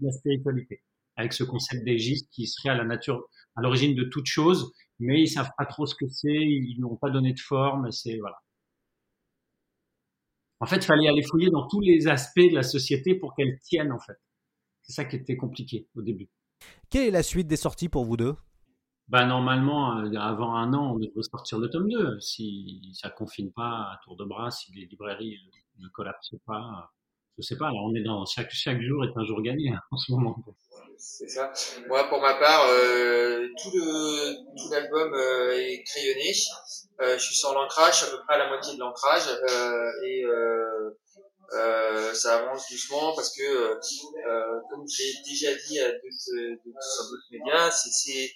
la 0.00 0.12
spiritualité. 0.12 0.82
Avec 1.16 1.32
ce 1.32 1.44
concept 1.44 1.84
d'Aegis 1.84 2.28
qui 2.32 2.46
serait 2.46 2.70
à 2.70 2.74
la 2.74 2.84
nature, 2.84 3.24
à 3.56 3.62
l'origine 3.62 3.94
de 3.94 4.04
toute 4.04 4.26
chose, 4.26 4.72
mais 4.98 5.22
ils 5.22 5.28
savent 5.28 5.50
pas 5.56 5.66
trop 5.66 5.86
ce 5.86 5.94
que 5.94 6.08
c'est, 6.08 6.28
ils 6.28 6.76
n'ont 6.80 6.96
pas 6.96 7.10
donné 7.10 7.32
de 7.32 7.40
forme, 7.40 7.90
c'est, 7.90 8.18
voilà. 8.18 8.36
En 10.60 10.66
fait, 10.66 10.76
il 10.76 10.84
fallait 10.84 11.08
aller 11.08 11.22
fouiller 11.22 11.50
dans 11.50 11.66
tous 11.68 11.80
les 11.80 12.08
aspects 12.08 12.38
de 12.38 12.54
la 12.54 12.62
société 12.62 13.14
pour 13.14 13.34
qu'elle 13.34 13.58
tienne, 13.60 13.92
en 13.92 13.98
fait. 13.98 14.16
C'est 14.82 14.92
ça 14.92 15.04
qui 15.04 15.16
était 15.16 15.36
compliqué 15.36 15.88
au 15.94 16.02
début. 16.02 16.30
Quelle 16.90 17.08
est 17.08 17.10
la 17.10 17.22
suite 17.22 17.46
des 17.46 17.56
sorties 17.56 17.88
pour 17.88 18.04
vous 18.04 18.16
deux? 18.16 18.34
Bah 19.08 19.26
normalement, 19.26 19.98
euh, 19.98 20.14
avant 20.14 20.54
un 20.54 20.72
an, 20.72 20.94
on 20.94 20.98
devrait 20.98 21.22
sortir 21.22 21.58
le 21.58 21.68
tome 21.68 21.90
2. 21.90 22.20
Si 22.20 22.80
ça 22.94 23.10
confine 23.10 23.52
pas 23.52 23.92
à 23.92 24.00
tour 24.02 24.16
de 24.16 24.24
bras, 24.24 24.50
si 24.50 24.72
les 24.72 24.86
librairies 24.86 25.38
ne 25.78 25.88
collapsent 25.88 26.36
pas, 26.46 26.90
je 27.38 27.42
sais 27.42 27.56
pas. 27.56 27.70
On 27.72 27.94
est 27.94 28.02
dans 28.02 28.24
chaque 28.26 28.50
chaque 28.52 28.80
jour 28.80 29.04
est 29.04 29.12
un 29.16 29.24
jour 29.24 29.42
gagné 29.42 29.70
hein, 29.70 29.80
en 29.90 29.96
ce 29.96 30.12
moment. 30.12 30.36
C'est 30.96 31.28
ça. 31.28 31.52
Moi, 31.88 32.04
pour 32.08 32.20
ma 32.20 32.34
part, 32.34 32.66
euh, 32.68 33.46
tout 33.62 33.70
le 33.74 34.34
tout 34.56 34.70
l'album 34.72 35.12
euh, 35.14 35.52
est 35.52 35.82
crayonné. 35.84 36.32
Euh, 37.02 37.18
je 37.18 37.22
suis 37.24 37.34
sur 37.34 37.52
l'ancrage, 37.52 38.04
à 38.04 38.06
peu 38.06 38.18
près 38.24 38.34
à 38.36 38.38
la 38.38 38.48
moitié 38.48 38.74
de 38.74 38.80
l'ancrage 38.80 39.26
euh, 39.50 39.90
et 40.06 40.24
euh, 40.24 40.90
euh, 41.54 42.14
ça 42.14 42.38
avance 42.38 42.70
doucement 42.70 43.12
parce 43.14 43.36
que, 43.36 43.74
comme 44.70 44.84
j'ai 44.88 45.12
déjà 45.28 45.52
dit 45.68 45.80
à 45.80 45.90
d'autres, 45.90 46.56
d'autres- 46.64 47.24
médias, 47.32 47.70
c'est 47.70 48.30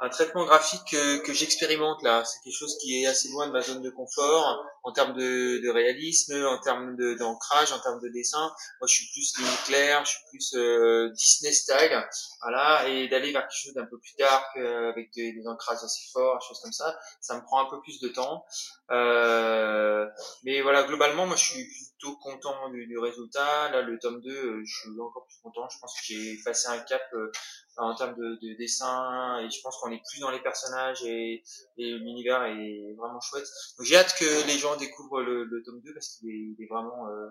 un 0.00 0.08
traitement 0.08 0.44
graphique 0.44 0.82
que, 0.90 1.18
que 1.18 1.32
j'expérimente 1.32 2.02
là. 2.02 2.24
C'est 2.24 2.40
quelque 2.44 2.56
chose 2.56 2.76
qui 2.80 3.02
est 3.02 3.06
assez 3.06 3.28
loin 3.30 3.48
de 3.48 3.52
ma 3.52 3.60
zone 3.60 3.82
de 3.82 3.90
confort 3.90 4.64
en 4.84 4.92
termes 4.92 5.12
de, 5.14 5.60
de 5.60 5.68
réalisme, 5.68 6.34
en 6.46 6.58
termes 6.60 6.96
d'ancrage, 7.16 7.72
en 7.72 7.80
termes 7.80 8.00
de 8.00 8.08
dessin. 8.08 8.52
Moi, 8.80 8.86
je 8.88 8.94
suis 8.94 9.08
plus 9.12 9.38
ligne 9.38 9.56
claire, 9.66 10.04
je 10.04 10.10
suis 10.10 10.20
plus 10.30 10.54
euh, 10.54 11.10
Disney 11.10 11.52
style, 11.52 12.06
voilà, 12.42 12.88
et 12.88 13.08
d'aller 13.08 13.32
vers 13.32 13.42
quelque 13.42 13.64
chose 13.64 13.74
d'un 13.74 13.86
peu 13.86 13.98
plus 13.98 14.14
dark 14.18 14.46
euh, 14.56 14.90
avec 14.90 15.12
des, 15.14 15.32
des 15.32 15.46
ancrages 15.48 15.82
assez 15.82 16.10
forts, 16.12 16.40
choses 16.42 16.60
comme 16.62 16.72
ça. 16.72 16.96
Ça 17.20 17.36
me 17.36 17.42
prend 17.42 17.66
un 17.66 17.70
peu 17.70 17.80
plus 17.80 18.00
de 18.00 18.08
temps. 18.08 18.44
Euh, 18.90 20.06
mais 20.44 20.62
voilà, 20.62 20.84
globalement, 20.84 21.26
moi, 21.26 21.36
je 21.36 21.44
suis 21.44 21.64
plutôt 21.64 22.16
content 22.16 22.70
du, 22.70 22.86
du 22.86 22.98
résultat. 22.98 23.70
Là, 23.70 23.82
le 23.82 23.98
tome 23.98 24.20
2, 24.22 24.30
euh, 24.30 24.62
je 24.64 24.80
suis 24.80 25.00
encore 25.00 25.26
plus 25.26 25.36
content. 25.42 25.68
Je 25.68 25.78
pense 25.80 25.94
que 25.94 26.06
j'ai 26.06 26.38
passé 26.44 26.68
un 26.68 26.78
cap 26.78 27.02
euh, 27.14 27.30
en 27.78 27.94
termes 27.94 28.16
de, 28.16 28.38
de 28.42 28.56
dessin 28.58 29.38
et 29.40 29.50
je 29.50 29.60
pense 29.62 29.76
qu'on 29.78 29.90
est 29.92 30.02
plus 30.10 30.20
dans 30.20 30.30
les 30.30 30.40
personnages 30.42 31.02
et, 31.04 31.42
et 31.76 31.92
l'univers 31.92 32.42
est 32.42 32.94
vraiment 32.96 33.20
chouette. 33.20 33.46
J'ai 33.82 33.96
hâte 33.96 34.14
que 34.18 34.46
les 34.46 34.58
gens 34.58 34.76
découvrent 34.76 35.22
le, 35.22 35.44
le 35.44 35.62
tome 35.62 35.80
2 35.80 35.94
parce 35.94 36.16
qu'il 36.16 36.28
est, 36.28 36.54
il 36.56 36.56
est 36.58 36.68
vraiment 36.68 37.08
euh, 37.08 37.28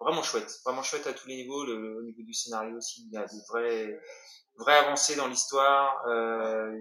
vraiment 0.00 0.22
chouette, 0.22 0.60
vraiment 0.64 0.82
chouette 0.82 1.06
à 1.06 1.12
tous 1.12 1.28
les 1.28 1.36
niveaux. 1.36 1.64
Le, 1.64 1.98
au 1.98 2.02
niveau 2.02 2.22
du 2.22 2.32
scénario 2.32 2.76
aussi, 2.76 3.06
il 3.06 3.12
y 3.12 3.16
a 3.16 3.26
des 3.26 3.40
vraies 3.48 4.00
vraies 4.56 4.78
avancées 4.78 5.16
dans 5.16 5.28
l'histoire. 5.28 6.02
Euh, 6.08 6.72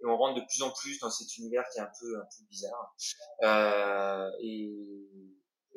et 0.00 0.06
on 0.06 0.16
rentre 0.16 0.40
de 0.40 0.46
plus 0.46 0.62
en 0.62 0.70
plus 0.70 1.00
dans 1.00 1.10
cet 1.10 1.36
univers 1.38 1.64
qui 1.72 1.80
est 1.80 1.82
un 1.82 1.90
peu 2.00 2.16
un 2.16 2.24
peu 2.24 2.44
bizarre. 2.48 2.94
Euh, 3.42 4.30
et 4.42 4.70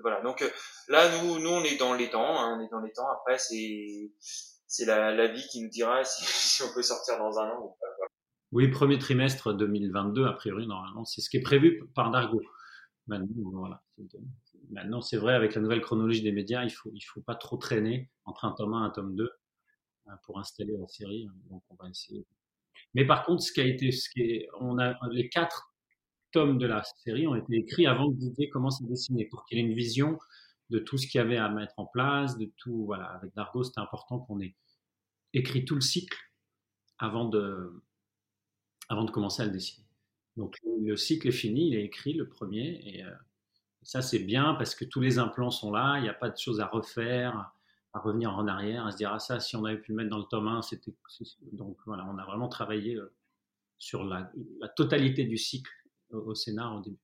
voilà. 0.02 0.22
Donc 0.22 0.44
là, 0.90 1.10
nous, 1.18 1.40
nous, 1.40 1.50
on 1.50 1.64
est 1.64 1.78
dans 1.78 1.94
les 1.94 2.10
temps. 2.10 2.40
Hein, 2.40 2.58
on 2.58 2.64
est 2.64 2.70
dans 2.70 2.82
les 2.82 2.92
temps. 2.92 3.10
Après, 3.10 3.40
c'est 3.40 4.12
c'est 4.72 4.86
la, 4.86 5.28
vie 5.28 5.46
qui 5.52 5.62
nous 5.62 5.70
dira 5.70 6.04
si, 6.06 6.64
on 6.64 6.74
peut 6.74 6.82
sortir 6.82 7.18
dans 7.18 7.38
un 7.38 7.50
an 7.50 7.62
ou 7.62 7.76
pas. 7.80 7.88
Oui, 8.54 8.70
premier 8.70 8.98
trimestre 8.98 9.54
2022, 9.54 10.26
a 10.26 10.34
priori, 10.34 10.66
normalement, 10.66 11.04
c'est 11.06 11.22
ce 11.22 11.30
qui 11.30 11.38
est 11.38 11.42
prévu 11.42 11.84
par 11.94 12.10
Dargo. 12.10 12.42
Maintenant, 13.08 13.52
voilà. 13.52 13.84
Maintenant, 14.70 15.02
c'est 15.02 15.18
vrai, 15.18 15.34
avec 15.34 15.56
la 15.56 15.62
nouvelle 15.62 15.82
chronologie 15.82 16.22
des 16.22 16.32
médias, 16.32 16.64
il 16.64 16.70
faut, 16.70 16.90
il 16.94 17.02
faut 17.02 17.22
pas 17.22 17.36
trop 17.36 17.58
traîner 17.58 18.10
entre 18.24 18.46
un 18.46 18.52
tome 18.52 18.74
1 18.74 18.84
et 18.84 18.88
un 18.88 18.90
tome 18.92 19.16
2 19.16 19.30
pour 20.24 20.40
installer 20.40 20.76
la 20.78 20.88
série. 20.88 21.28
Donc, 21.50 21.64
on 21.70 21.76
va 21.76 21.90
essayer. 21.90 22.26
Mais 22.94 23.06
par 23.06 23.26
contre, 23.26 23.44
ce 23.44 23.52
qui 23.52 23.62
a 23.62 23.66
été, 23.66 23.92
ce 23.92 24.10
qui 24.10 24.22
est, 24.22 24.48
on 24.60 24.80
a 24.80 24.96
les 25.12 25.28
quatre 25.28 25.74
tomes 26.32 26.58
de 26.58 26.66
la 26.66 26.84
série 27.04 27.28
ont 27.28 27.36
été 27.36 27.58
écrits 27.58 27.88
avant 27.88 28.10
que 28.10 28.18
Didier 28.18 28.50
commence 28.50 28.82
à 28.82 28.86
dessiner, 28.86 29.26
pour 29.26 29.46
qu'il 29.46 29.58
ait 29.58 29.62
une 29.62 29.74
vision 29.74 30.18
de 30.72 30.80
tout 30.80 30.98
ce 30.98 31.06
qu'il 31.06 31.20
y 31.20 31.22
avait 31.22 31.38
à 31.38 31.50
mettre 31.50 31.78
en 31.78 31.86
place, 31.86 32.38
de 32.38 32.50
tout. 32.58 32.86
Voilà, 32.86 33.06
avec 33.06 33.34
Dargo, 33.36 33.64
c'était 33.64 33.82
important 33.82 34.20
qu'on 34.20 34.40
ait 34.40 34.56
écrit 35.34 35.66
tout 35.66 35.76
le 35.76 35.82
cycle 35.82 36.18
avant 36.98 37.26
de, 37.26 37.84
avant 38.90 39.04
de 39.04 39.12
commencer 39.12 39.44
à 39.44 39.46
le 39.46 39.52
dessiner. 39.52 39.86
Donc 40.38 40.58
le 40.64 40.96
cycle 40.96 41.28
est 41.28 41.34
fini, 41.34 41.68
il 41.68 41.76
est 41.76 41.84
écrit 41.84 42.14
le 42.14 42.28
premier, 42.28 42.82
et, 42.86 43.04
euh, 43.04 43.12
ça 43.84 44.02
c'est 44.02 44.20
bien 44.20 44.54
parce 44.54 44.76
que 44.76 44.86
tous 44.86 45.02
les 45.02 45.20
implants 45.20 45.52
sont 45.52 45.72
là, 45.72 45.98
il 45.98 46.04
n'y 46.04 46.10
a 46.10 46.14
pas 46.14 46.30
de 46.30 46.38
choses 46.38 46.62
à 46.62 46.68
refaire, 46.68 47.52
à 47.94 48.00
revenir 48.00 48.34
en 48.34 48.48
arrière, 48.48 48.86
à 48.86 48.92
se 48.92 48.98
dire 48.98 49.12
ah 49.12 49.20
ça 49.20 49.40
si 49.42 49.58
on 49.58 49.66
avait 49.66 49.80
pu 49.80 49.92
le 49.92 49.98
mettre 49.98 50.10
dans 50.10 50.20
le 50.20 50.26
tome 50.26 50.48
1, 50.48 50.62
c'était 50.62 50.94
donc 51.52 51.78
voilà, 51.86 52.06
on 52.06 52.18
a 52.18 52.26
vraiment 52.26 52.48
travaillé 52.48 52.96
euh, 52.96 53.14
sur 53.78 54.06
la, 54.06 54.32
totalité 54.78 55.26
du 55.26 55.38
cycle 55.38 55.72
au, 56.12 56.20
au 56.20 56.36
scénar 56.36 56.78
au 56.78 56.82
début. 56.82 57.00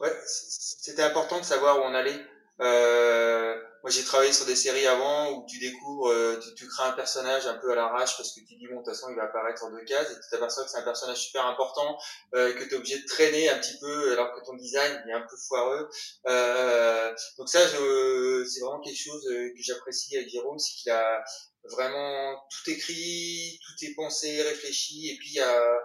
Ouais, 0.00 0.12
c'était 0.26 1.02
important 1.02 1.38
de 1.38 1.44
savoir 1.44 1.78
où 1.78 1.82
on 1.82 1.94
allait. 1.94 2.20
Euh, 2.60 3.56
moi, 3.82 3.90
j'ai 3.90 4.04
travaillé 4.04 4.32
sur 4.32 4.46
des 4.46 4.54
séries 4.54 4.86
avant 4.86 5.32
où 5.32 5.46
tu 5.46 5.58
découvres, 5.58 6.08
euh, 6.10 6.38
tu, 6.40 6.54
tu, 6.54 6.68
crées 6.68 6.84
un 6.84 6.92
personnage 6.92 7.46
un 7.46 7.54
peu 7.54 7.72
à 7.72 7.74
l'arrache 7.74 8.16
parce 8.16 8.32
que 8.32 8.40
tu 8.40 8.54
dis 8.54 8.68
bon, 8.68 8.80
de 8.80 8.84
toute 8.84 8.94
façon, 8.94 9.08
il 9.10 9.16
va 9.16 9.24
apparaître 9.24 9.64
en 9.64 9.70
deux 9.70 9.84
cases 9.84 10.10
et 10.10 10.14
tu 10.14 10.28
t'aperçois 10.30 10.64
que 10.64 10.70
c'est 10.70 10.78
un 10.78 10.84
personnage 10.84 11.18
super 11.18 11.46
important 11.46 11.98
euh, 12.34 12.52
que 12.52 12.62
tu 12.62 12.70
es 12.70 12.76
obligé 12.76 12.98
de 12.98 13.06
traîner 13.06 13.48
un 13.48 13.58
petit 13.58 13.78
peu 13.80 14.12
alors 14.12 14.32
que 14.34 14.44
ton 14.44 14.54
design 14.54 15.02
est 15.08 15.12
un 15.12 15.22
peu 15.22 15.36
foireux. 15.48 15.88
Euh, 16.28 17.12
donc 17.38 17.48
ça, 17.48 17.60
c'est 17.66 18.60
vraiment 18.60 18.80
quelque 18.80 18.98
chose 18.98 19.26
euh, 19.30 19.48
que 19.48 19.62
j'apprécie 19.62 20.16
avec 20.16 20.28
Jérôme, 20.28 20.58
c'est 20.58 20.74
qu'il 20.74 20.92
a 20.92 21.24
vraiment 21.64 22.34
tout 22.50 22.70
écrit, 22.70 23.58
tout 23.64 23.84
est 23.84 23.94
pensé, 23.94 24.42
réfléchi, 24.42 25.10
et 25.10 25.16
puis 25.16 25.28
il 25.30 25.36
y 25.36 25.40
a, 25.40 25.78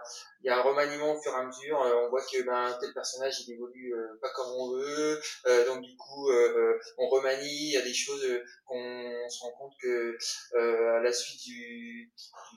y 0.43 0.49
a 0.49 0.57
un 0.57 0.61
remaniement 0.61 1.13
au 1.13 1.21
fur 1.21 1.31
et 1.31 1.35
à 1.35 1.43
mesure. 1.43 1.81
Euh, 1.81 2.05
on 2.05 2.09
voit 2.09 2.23
que 2.23 2.41
ben, 2.43 2.75
tel 2.81 2.93
personnage 2.93 3.41
il 3.41 3.53
évolue 3.53 3.93
pas 4.21 4.29
comme 4.31 4.49
on 4.49 4.71
veut, 4.71 5.21
euh, 5.45 5.67
donc 5.67 5.81
du 5.81 5.95
coup 5.95 6.31
on 6.97 7.07
remanie. 7.09 7.77
Des 7.87 7.93
choses 7.93 8.25
qu'on 8.65 9.29
se 9.29 9.39
rend 9.41 9.51
compte 9.53 9.73
que 9.81 10.17
à 10.55 10.99
la 11.01 11.11
suite 11.11 11.41
du, 11.43 12.13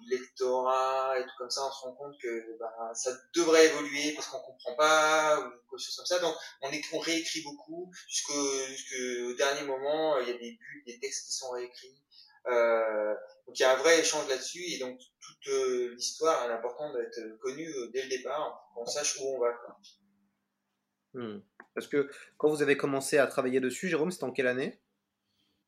lectorat 0.09 1.19
et 1.19 1.23
tout 1.23 1.35
comme 1.39 1.51
ça, 1.51 1.63
on 1.67 1.73
se 1.73 1.85
rend 1.87 1.95
compte 1.95 2.21
que 2.21 2.59
ben, 2.59 2.95
ça 2.95 3.13
devrait 3.35 3.67
évoluer 3.67 4.13
parce 4.15 4.29
qu'on 4.29 4.41
comprend 4.41 4.75
pas 4.77 5.39
ou 5.41 5.51
quelque 5.51 5.79
chose 5.79 5.97
comme 5.97 6.07
ça. 6.07 6.19
Donc 6.19 6.35
on, 6.63 6.99
réécrit 6.99 7.43
beaucoup 7.43 7.91
jusqu'au 8.09 9.35
dernier 9.35 9.63
moment. 9.63 10.19
Il 10.21 10.29
y 10.29 10.31
a 10.31 10.39
des 10.39 10.53
bulles, 10.53 10.83
des 10.87 10.99
textes 10.99 11.27
qui 11.27 11.33
sont 11.33 11.51
réécrits. 11.51 12.01
Euh, 12.47 13.15
donc 13.47 13.59
il 13.59 13.63
y 13.63 13.65
a 13.65 13.75
un 13.75 13.77
vrai 13.77 14.01
échange 14.01 14.29
là-dessus 14.29 14.63
et 14.65 14.79
donc 14.79 14.99
toute 14.99 15.53
euh, 15.53 15.95
l'histoire 15.95 16.49
est 16.49 16.53
important 16.53 16.93
d'être 16.95 17.39
connue 17.41 17.69
euh, 17.69 17.91
dès 17.93 18.03
le 18.03 18.09
départ 18.09 18.65
pour 18.73 18.85
qu'on 18.85 18.91
sache 18.91 19.19
où 19.21 19.37
on 19.37 19.41
va. 19.41 19.53
Hmm. 21.13 21.41
Parce 21.75 21.87
que 21.87 22.11
quand 22.39 22.49
vous 22.49 22.63
avez 22.63 22.77
commencé 22.77 23.19
à 23.19 23.27
travailler 23.27 23.61
dessus, 23.61 23.89
Jérôme, 23.89 24.11
c'était 24.11 24.25
en 24.25 24.33
quelle 24.33 24.47
année? 24.47 24.81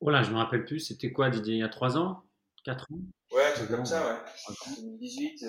Voilà, 0.02 0.20
oh 0.20 0.24
je 0.24 0.30
me 0.30 0.36
rappelle 0.36 0.64
plus. 0.64 0.80
C'était 0.80 1.12
quoi, 1.12 1.30
Didier 1.30 1.54
Il 1.54 1.60
y 1.60 1.62
a 1.62 1.68
3 1.68 1.96
ans? 1.96 2.22
4 2.64 2.86
ans? 2.92 2.98
Ouais, 3.32 3.54
tout 3.54 3.66
comme 3.66 3.86
ça, 3.86 4.06
ouais. 4.06 4.54
2018, 4.82 5.44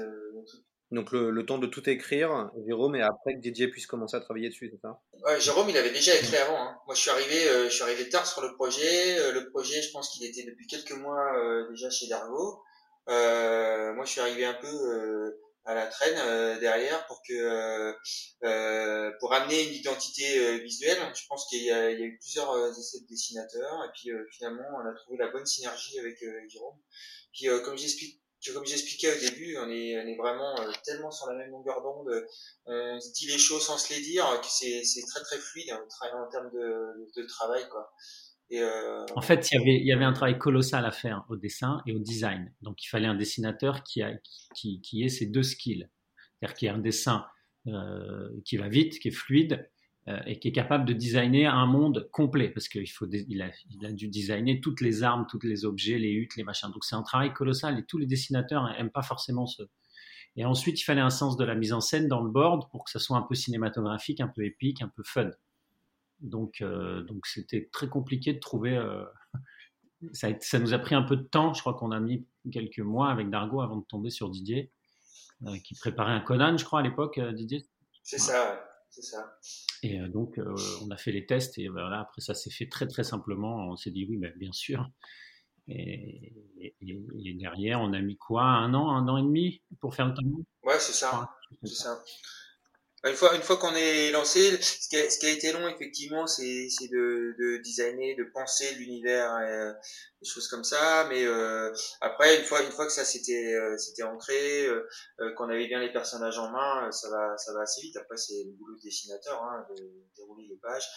donc 0.93 1.11
le, 1.11 1.45
temps 1.45 1.57
de 1.57 1.65
tout 1.65 1.89
écrire, 1.89 2.51
Jérôme, 2.67 2.95
et 2.95 3.01
après 3.01 3.33
que 3.33 3.39
Didier 3.39 3.67
puisse 3.67 3.87
commencer 3.87 4.15
à 4.15 4.19
travailler 4.19 4.49
dessus, 4.49 4.69
c'est 4.71 4.79
ça? 4.79 5.01
Ouais, 5.25 5.39
Jérôme, 5.39 5.67
il 5.69 5.75
avait 5.75 5.91
déjà 5.91 6.13
écrit 6.15 6.37
avant. 6.37 6.61
Hein. 6.61 6.77
Moi, 6.85 6.93
je 6.93 7.01
suis 7.01 7.09
arrivé, 7.09 7.49
euh, 7.49 7.63
je 7.65 7.73
suis 7.73 7.81
arrivé 7.81 8.09
tard 8.09 8.27
sur 8.27 8.43
le 8.43 8.53
projet. 8.53 9.19
Euh, 9.19 9.31
le 9.31 9.49
projet, 9.49 9.81
je 9.81 9.91
pense 9.91 10.09
qu'il 10.09 10.23
était 10.23 10.43
depuis 10.43 10.67
quelques 10.67 10.95
mois 10.95 11.35
euh, 11.35 11.67
déjà 11.71 11.89
chez 11.89 12.07
Dargo. 12.07 12.61
moi, 13.07 14.05
je 14.05 14.11
suis 14.11 14.21
arrivé 14.21 14.45
un 14.45 14.53
peu 14.53 15.33
à 15.65 15.73
la 15.73 15.87
traîne 15.87 16.59
derrière 16.59 17.05
pour 17.07 17.21
que 17.27 17.93
pour 19.19 19.33
amener 19.33 19.63
une 19.67 19.73
identité 19.73 20.59
visuelle. 20.59 20.97
Je 21.15 21.25
pense 21.27 21.47
qu'il 21.49 21.61
y, 21.61 21.65
y, 21.65 21.71
a 21.71 21.91
eu 21.91 22.17
plusieurs 22.19 22.77
essais 22.77 22.99
de 22.99 23.07
dessinateurs 23.07 23.83
et 23.85 23.89
puis 23.93 24.11
finalement, 24.31 24.67
on 24.75 24.87
a 24.87 24.93
trouvé 24.93 25.17
la 25.17 25.29
bonne 25.29 25.45
synergie 25.45 25.99
avec 25.99 26.19
Jérôme. 26.49 26.77
Puis 27.33 27.47
comme 27.63 27.77
j'explique 27.77 28.23
comme 28.51 28.65
j'expliquais 28.65 29.15
au 29.15 29.19
début, 29.19 29.57
on 29.57 29.69
est, 29.69 29.97
on 29.97 30.07
est 30.07 30.17
vraiment 30.17 30.59
euh, 30.59 30.71
tellement 30.83 31.11
sur 31.11 31.27
la 31.27 31.35
même 31.35 31.51
longueur 31.51 31.81
d'onde, 31.81 32.27
on 32.65 32.99
se 32.99 33.11
dit 33.13 33.27
les 33.27 33.37
choses 33.37 33.65
sans 33.65 33.77
se 33.77 33.93
les 33.93 34.01
dire, 34.01 34.25
que 34.41 34.47
c'est, 34.47 34.83
très 35.07 35.21
très 35.21 35.37
fluide 35.37 35.69
hein, 35.71 35.85
en 36.13 36.29
termes 36.29 36.51
de, 36.51 37.09
de 37.15 37.23
travail. 37.27 37.67
Quoi. 37.69 37.93
Euh... 38.51 39.05
En 39.15 39.21
fait, 39.21 39.49
il 39.51 39.85
y, 39.85 39.91
avait, 39.91 40.03
un 40.03 40.13
travail 40.13 40.37
colossal 40.37 40.85
à 40.85 40.91
faire 40.91 41.25
au 41.29 41.35
dessin 41.35 41.81
et 41.87 41.93
au 41.93 41.99
design. 41.99 42.53
Donc 42.61 42.83
il 42.83 42.87
fallait 42.87 43.07
un 43.07 43.15
dessinateur 43.15 43.83
qui, 43.83 44.01
a, 44.01 44.13
qui, 44.53 44.81
qui 44.81 45.03
ait 45.03 45.09
ces 45.09 45.25
deux 45.25 45.43
skills. 45.43 45.89
C'est-à-dire 46.39 46.55
qu'il 46.55 46.67
y 46.67 46.71
ait 46.71 46.73
un 46.75 46.79
dessin 46.79 47.25
euh, 47.67 48.29
qui 48.45 48.57
va 48.57 48.67
vite, 48.67 48.99
qui 48.99 49.07
est 49.07 49.11
fluide, 49.11 49.69
euh, 50.09 50.19
et 50.25 50.37
qui 50.37 50.49
est 50.49 50.51
capable 50.51 50.83
de 50.83 50.91
designer 50.91 51.55
un 51.55 51.65
monde 51.65 52.09
complet 52.11 52.49
parce 52.49 52.67
qu'il 52.67 52.89
faut 52.91 53.07
il 53.09 53.41
a, 53.41 53.49
il 53.69 53.85
a, 53.85 53.91
dû 53.93 54.09
designer 54.09 54.59
toutes 54.59 54.81
les 54.81 55.01
armes, 55.01 55.25
tous 55.29 55.39
les 55.43 55.63
objets, 55.63 55.97
les 55.97 56.11
huttes, 56.11 56.35
les 56.35 56.43
machins. 56.43 56.69
Donc 56.71 56.83
c'est 56.83 56.95
un 56.95 57.03
travail 57.03 57.31
colossal 57.31 57.79
et 57.79 57.85
tous 57.85 57.97
les 57.97 58.05
dessinateurs 58.05 58.69
aiment 58.77 58.91
pas 58.91 59.01
forcément 59.01 59.45
ce. 59.45 59.63
Et 60.35 60.43
ensuite 60.43 60.81
il 60.81 60.83
fallait 60.83 60.99
un 60.99 61.09
sens 61.09 61.37
de 61.37 61.45
la 61.45 61.55
mise 61.55 61.71
en 61.71 61.79
scène 61.79 62.09
dans 62.09 62.21
le 62.21 62.29
board 62.29 62.69
pour 62.69 62.83
que 62.83 62.91
ça 62.91 62.99
soit 62.99 63.15
un 63.15 63.21
peu 63.21 63.33
cinématographique, 63.33 64.19
un 64.19 64.27
peu 64.27 64.43
épique, 64.43 64.81
un 64.81 64.89
peu 64.89 65.03
fun. 65.05 65.31
Donc 66.23 66.61
euh, 66.61 67.03
donc 67.03 67.27
c'était 67.27 67.69
très 67.71 67.87
compliqué 67.87 68.33
de 68.33 68.39
trouver. 68.39 68.75
Euh, 68.75 69.05
ça, 70.11 70.29
ça, 70.41 70.59
nous 70.59 70.73
a 70.73 70.79
pris 70.79 70.95
un 70.95 71.03
peu 71.03 71.15
de 71.15 71.23
temps. 71.23 71.53
Je 71.53 71.61
crois 71.61 71.75
qu'on 71.75 71.91
a 71.91 71.99
mis 71.99 72.25
quelques 72.51 72.79
mois 72.79 73.09
avec 73.09 73.29
Dargo 73.29 73.61
avant 73.61 73.77
de 73.77 73.85
tomber 73.85 74.09
sur 74.09 74.29
Didier, 74.29 74.71
qui 75.63 75.75
préparait 75.75 76.11
un 76.11 76.19
Conan, 76.19 76.57
je 76.57 76.65
crois 76.65 76.79
à 76.79 76.83
l'époque, 76.83 77.19
Didier. 77.19 77.65
C'est 78.03 78.17
ça. 78.17 78.61
C'est 78.93 79.01
ça. 79.01 79.39
Et 79.81 79.99
euh, 79.99 80.07
donc, 80.07 80.37
euh, 80.37 80.55
on 80.83 80.91
a 80.91 80.97
fait 80.97 81.11
les 81.11 81.25
tests 81.25 81.57
et 81.57 81.67
voilà, 81.67 82.01
après, 82.01 82.21
ça 82.21 82.35
s'est 82.35 82.51
fait 82.51 82.67
très, 82.67 82.85
très 82.85 83.03
simplement. 83.03 83.67
On 83.67 83.75
s'est 83.75 83.89
dit 83.89 84.05
oui, 84.07 84.21
bien 84.35 84.51
sûr. 84.51 84.87
Et, 85.67 86.35
derrière, 87.39 87.81
on 87.81 87.91
a 87.93 88.01
mis 88.01 88.17
quoi? 88.17 88.43
Un 88.43 88.75
an, 88.75 88.91
un 88.91 89.07
an 89.07 89.17
et 89.17 89.23
demi 89.23 89.63
pour 89.79 89.95
faire 89.95 90.07
le 90.07 90.13
temps 90.13 90.21
Ouais, 90.63 90.77
c'est 90.77 90.93
ça. 90.93 91.27
c'est 91.63 91.73
ça. 91.73 92.03
Une 93.05 93.15
fois, 93.15 93.35
une 93.35 93.41
fois 93.41 93.57
qu'on 93.57 93.75
est 93.75 94.11
lancé, 94.11 94.61
ce 94.61 94.87
qui, 94.87 94.95
a, 94.95 95.09
ce 95.09 95.17
qui 95.19 95.25
a 95.25 95.29
été 95.29 95.51
long 95.51 95.67
effectivement, 95.67 96.25
c'est 96.25 96.43
de, 96.43 97.35
de 97.37 97.57
designer, 97.57 98.15
de 98.15 98.23
penser 98.33 98.73
l'univers, 98.75 99.35
euh, 99.35 99.73
des 100.21 100.29
choses 100.29 100.47
comme 100.47 100.63
ça. 100.63 101.05
Mais 101.09 101.25
euh, 101.25 101.73
après, 101.99 102.37
une 102.37 102.45
fois, 102.45 102.61
une 102.61 102.71
fois 102.71 102.85
que 102.85 102.93
ça 102.93 103.03
s'était 103.03 103.55
euh, 103.55 103.77
c'était 103.77 104.03
ancré, 104.03 104.65
euh, 104.67 104.87
euh, 105.19 105.33
qu'on 105.35 105.49
avait 105.49 105.67
bien 105.67 105.79
les 105.79 105.91
personnages 105.91 106.39
en 106.39 106.49
main, 106.49 106.89
ça 106.91 107.09
va, 107.09 107.37
ça 107.37 107.53
va 107.53 107.61
assez 107.61 107.81
vite. 107.81 107.97
Après, 107.97 108.15
c'est 108.15 108.43
le 108.45 108.51
boulot 108.51 108.75
du 108.75 108.87
dessinateur, 108.87 109.41
hein, 109.43 109.65
de 109.75 109.83
dérouler 110.15 110.47
les 110.49 110.57
pages. 110.57 110.87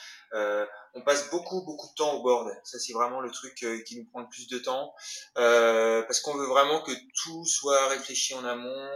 on 0.95 1.03
passe 1.03 1.29
beaucoup, 1.31 1.62
beaucoup 1.64 1.88
de 1.88 1.95
temps 1.95 2.14
au 2.14 2.23
board. 2.23 2.49
Ça, 2.64 2.79
c'est 2.79 2.92
vraiment 2.92 3.21
le 3.21 3.31
truc 3.31 3.55
qui 3.85 3.99
nous 3.99 4.07
prend 4.11 4.21
le 4.21 4.29
plus 4.29 4.49
de 4.49 4.59
temps, 4.59 4.95
parce 5.35 6.21
qu'on 6.21 6.37
veut 6.37 6.47
vraiment 6.47 6.83
que 6.83 6.92
tout 7.23 7.45
soit 7.45 7.88
réfléchi 7.88 8.35
en 8.35 8.45
amont, 8.45 8.90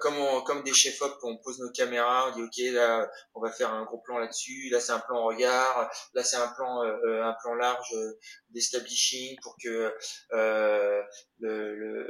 comme 0.00 0.16
on, 0.18 0.42
comme 0.42 0.62
des 0.62 0.74
chefs-op, 0.74 1.18
on 1.22 1.38
pose 1.38 1.58
nos 1.58 1.70
caméras 1.70 2.33
dit 2.34 2.42
ok 2.42 2.74
là 2.74 3.10
on 3.34 3.40
va 3.40 3.50
faire 3.50 3.72
un 3.72 3.84
gros 3.84 3.98
plan 3.98 4.18
là-dessus, 4.18 4.68
là 4.70 4.80
c'est 4.80 4.92
un 4.92 5.00
plan 5.00 5.24
regard, 5.24 5.90
là 6.14 6.24
c'est 6.24 6.36
un 6.36 6.48
plan 6.48 6.84
euh, 6.84 7.22
un 7.22 7.34
plan 7.42 7.54
large 7.54 7.92
euh, 7.94 8.18
d'establishing 8.50 9.36
pour 9.42 9.56
que 9.62 9.94
euh, 10.32 11.02
le, 11.40 11.74
le, 11.74 12.06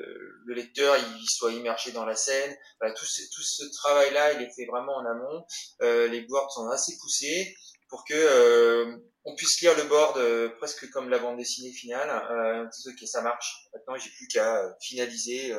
le, 0.47 0.55
lecteur 0.55 0.97
il 0.97 1.27
soit 1.29 1.53
immergé 1.53 1.93
dans 1.93 2.05
la 2.05 2.17
scène. 2.17 2.57
Voilà, 2.81 2.95
tout 2.95 3.05
ce, 3.05 3.23
tout 3.35 3.43
ce 3.43 3.65
travail 3.73 4.13
là 4.13 4.33
il 4.33 4.43
est 4.43 4.55
fait 4.55 4.67
vraiment 4.67 4.97
en 4.97 5.07
amont. 5.07 5.45
Euh, 5.83 6.09
les 6.09 6.23
boards 6.23 6.51
sont 6.53 6.69
assez 6.69 6.97
poussés 7.01 7.55
pour 7.89 8.05
que 8.05 8.15
euh, 8.15 8.97
on 9.25 9.35
puisse 9.37 9.61
lire 9.61 9.77
le 9.77 9.85
board 9.85 10.19
euh, 10.19 10.49
presque 10.59 10.91
comme 10.91 11.09
la 11.09 11.19
bande 11.19 11.37
dessinée 11.39 11.73
finale. 11.73 12.11
Euh, 12.31 12.65
ok, 12.65 13.07
ça 13.07 13.23
marche. 13.23 13.69
Maintenant, 13.73 13.97
j'ai 13.97 14.11
plus 14.11 14.27
qu'à 14.29 14.77
finaliser 14.81 15.55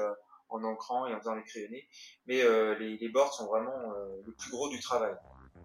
en 0.50 0.64
ancrant 0.64 1.08
et 1.08 1.14
en 1.14 1.20
faisant 1.20 1.36
les 1.36 1.44
crayonnés. 1.44 1.88
Mais 2.28 2.42
euh, 2.42 2.78
les, 2.80 2.98
les, 2.98 3.10
boards 3.10 3.34
sont 3.34 3.48
vraiment 3.48 3.72
euh, 3.72 4.22
le 4.26 4.34
plus 4.34 4.52
gros 4.52 4.70
du 4.70 4.80
travail. 4.80 5.14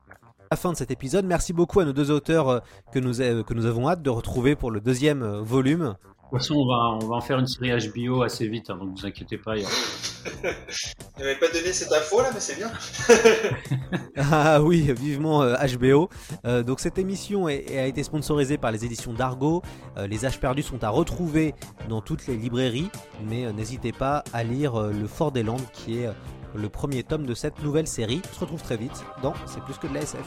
À 0.09 0.47
la 0.53 0.57
fin 0.57 0.73
de 0.73 0.77
cet 0.77 0.91
épisode, 0.91 1.25
merci 1.25 1.53
beaucoup 1.53 1.81
à 1.81 1.85
nos 1.85 1.93
deux 1.93 2.11
auteurs 2.11 2.49
euh, 2.49 2.61
que 2.93 2.99
nous, 2.99 3.15
que 3.45 3.55
nous 3.55 3.67
avons 3.67 3.89
hâte 3.89 4.03
de 4.03 4.11
retrouver 4.11 4.57
pour 4.57 4.71
le 4.71 4.81
deuxième 4.81 5.25
volume. 5.41 5.97
Toute 6.31 6.39
façon, 6.41 6.55
on 6.57 6.67
va, 6.67 6.99
on 7.05 7.09
va 7.09 7.17
en 7.17 7.21
faire 7.21 7.39
une 7.39 7.47
série 7.47 7.71
HBO 7.89 8.23
assez 8.23 8.47
vite, 8.49 8.71
hein, 8.71 8.77
donc 8.81 8.99
vous 8.99 9.07
inquiétez 9.07 9.39
pas. 9.39 9.57
il 9.57 9.65
Il 9.65 10.45
m'avait 11.25 11.37
pas 11.39 11.49
donné 11.49 11.73
cette 11.73 11.93
info 11.93 12.21
là, 12.23 12.31
mais 12.33 12.41
c'est 12.41 12.57
bien. 12.57 12.71
Ah 14.17 14.61
oui, 14.63 14.93
vivement 14.97 15.43
euh, 15.43 15.55
HBO. 15.79 16.09
Euh, 16.45 16.63
donc 16.63 16.81
cette 16.81 16.99
émission 16.99 17.49
est- 17.49 17.79
a 17.79 17.87
été 17.87 18.03
sponsorisée 18.03 18.59
par 18.59 18.71
les 18.71 18.85
éditions 18.85 19.13
d'Argo. 19.15 19.63
Euh, 19.97 20.07
les 20.07 20.27
âges 20.27 20.39
perdus 20.41 20.63
sont 20.63 20.83
à 20.85 20.89
retrouver 20.91 21.55
dans 21.89 22.01
toutes 22.03 22.27
les 22.27 22.37
librairies, 22.37 22.91
mais 23.29 23.47
euh, 23.47 23.53
n'hésitez 23.53 23.93
pas 23.93 24.23
à 24.33 24.45
lire 24.45 24.75
euh, 24.79 24.93
Le 24.93 25.07
Fort 25.07 25.33
des 25.33 25.43
Landes 25.43 25.65
qui 25.73 26.01
est 26.01 26.07
euh, 26.07 26.13
le 26.55 26.69
premier 26.69 27.03
tome 27.03 27.25
de 27.27 27.35
cette 27.35 27.63
nouvelle 27.63 27.87
série. 27.87 28.21
On 28.31 28.35
se 28.35 28.41
retrouve 28.41 28.63
très 28.63 28.77
vite 28.77 29.05
dans 29.23 29.33
C'est 29.47 29.63
plus 29.63 29.79
que 29.79 29.87
de 29.87 29.95
la 29.95 30.03
SF. 30.03 30.21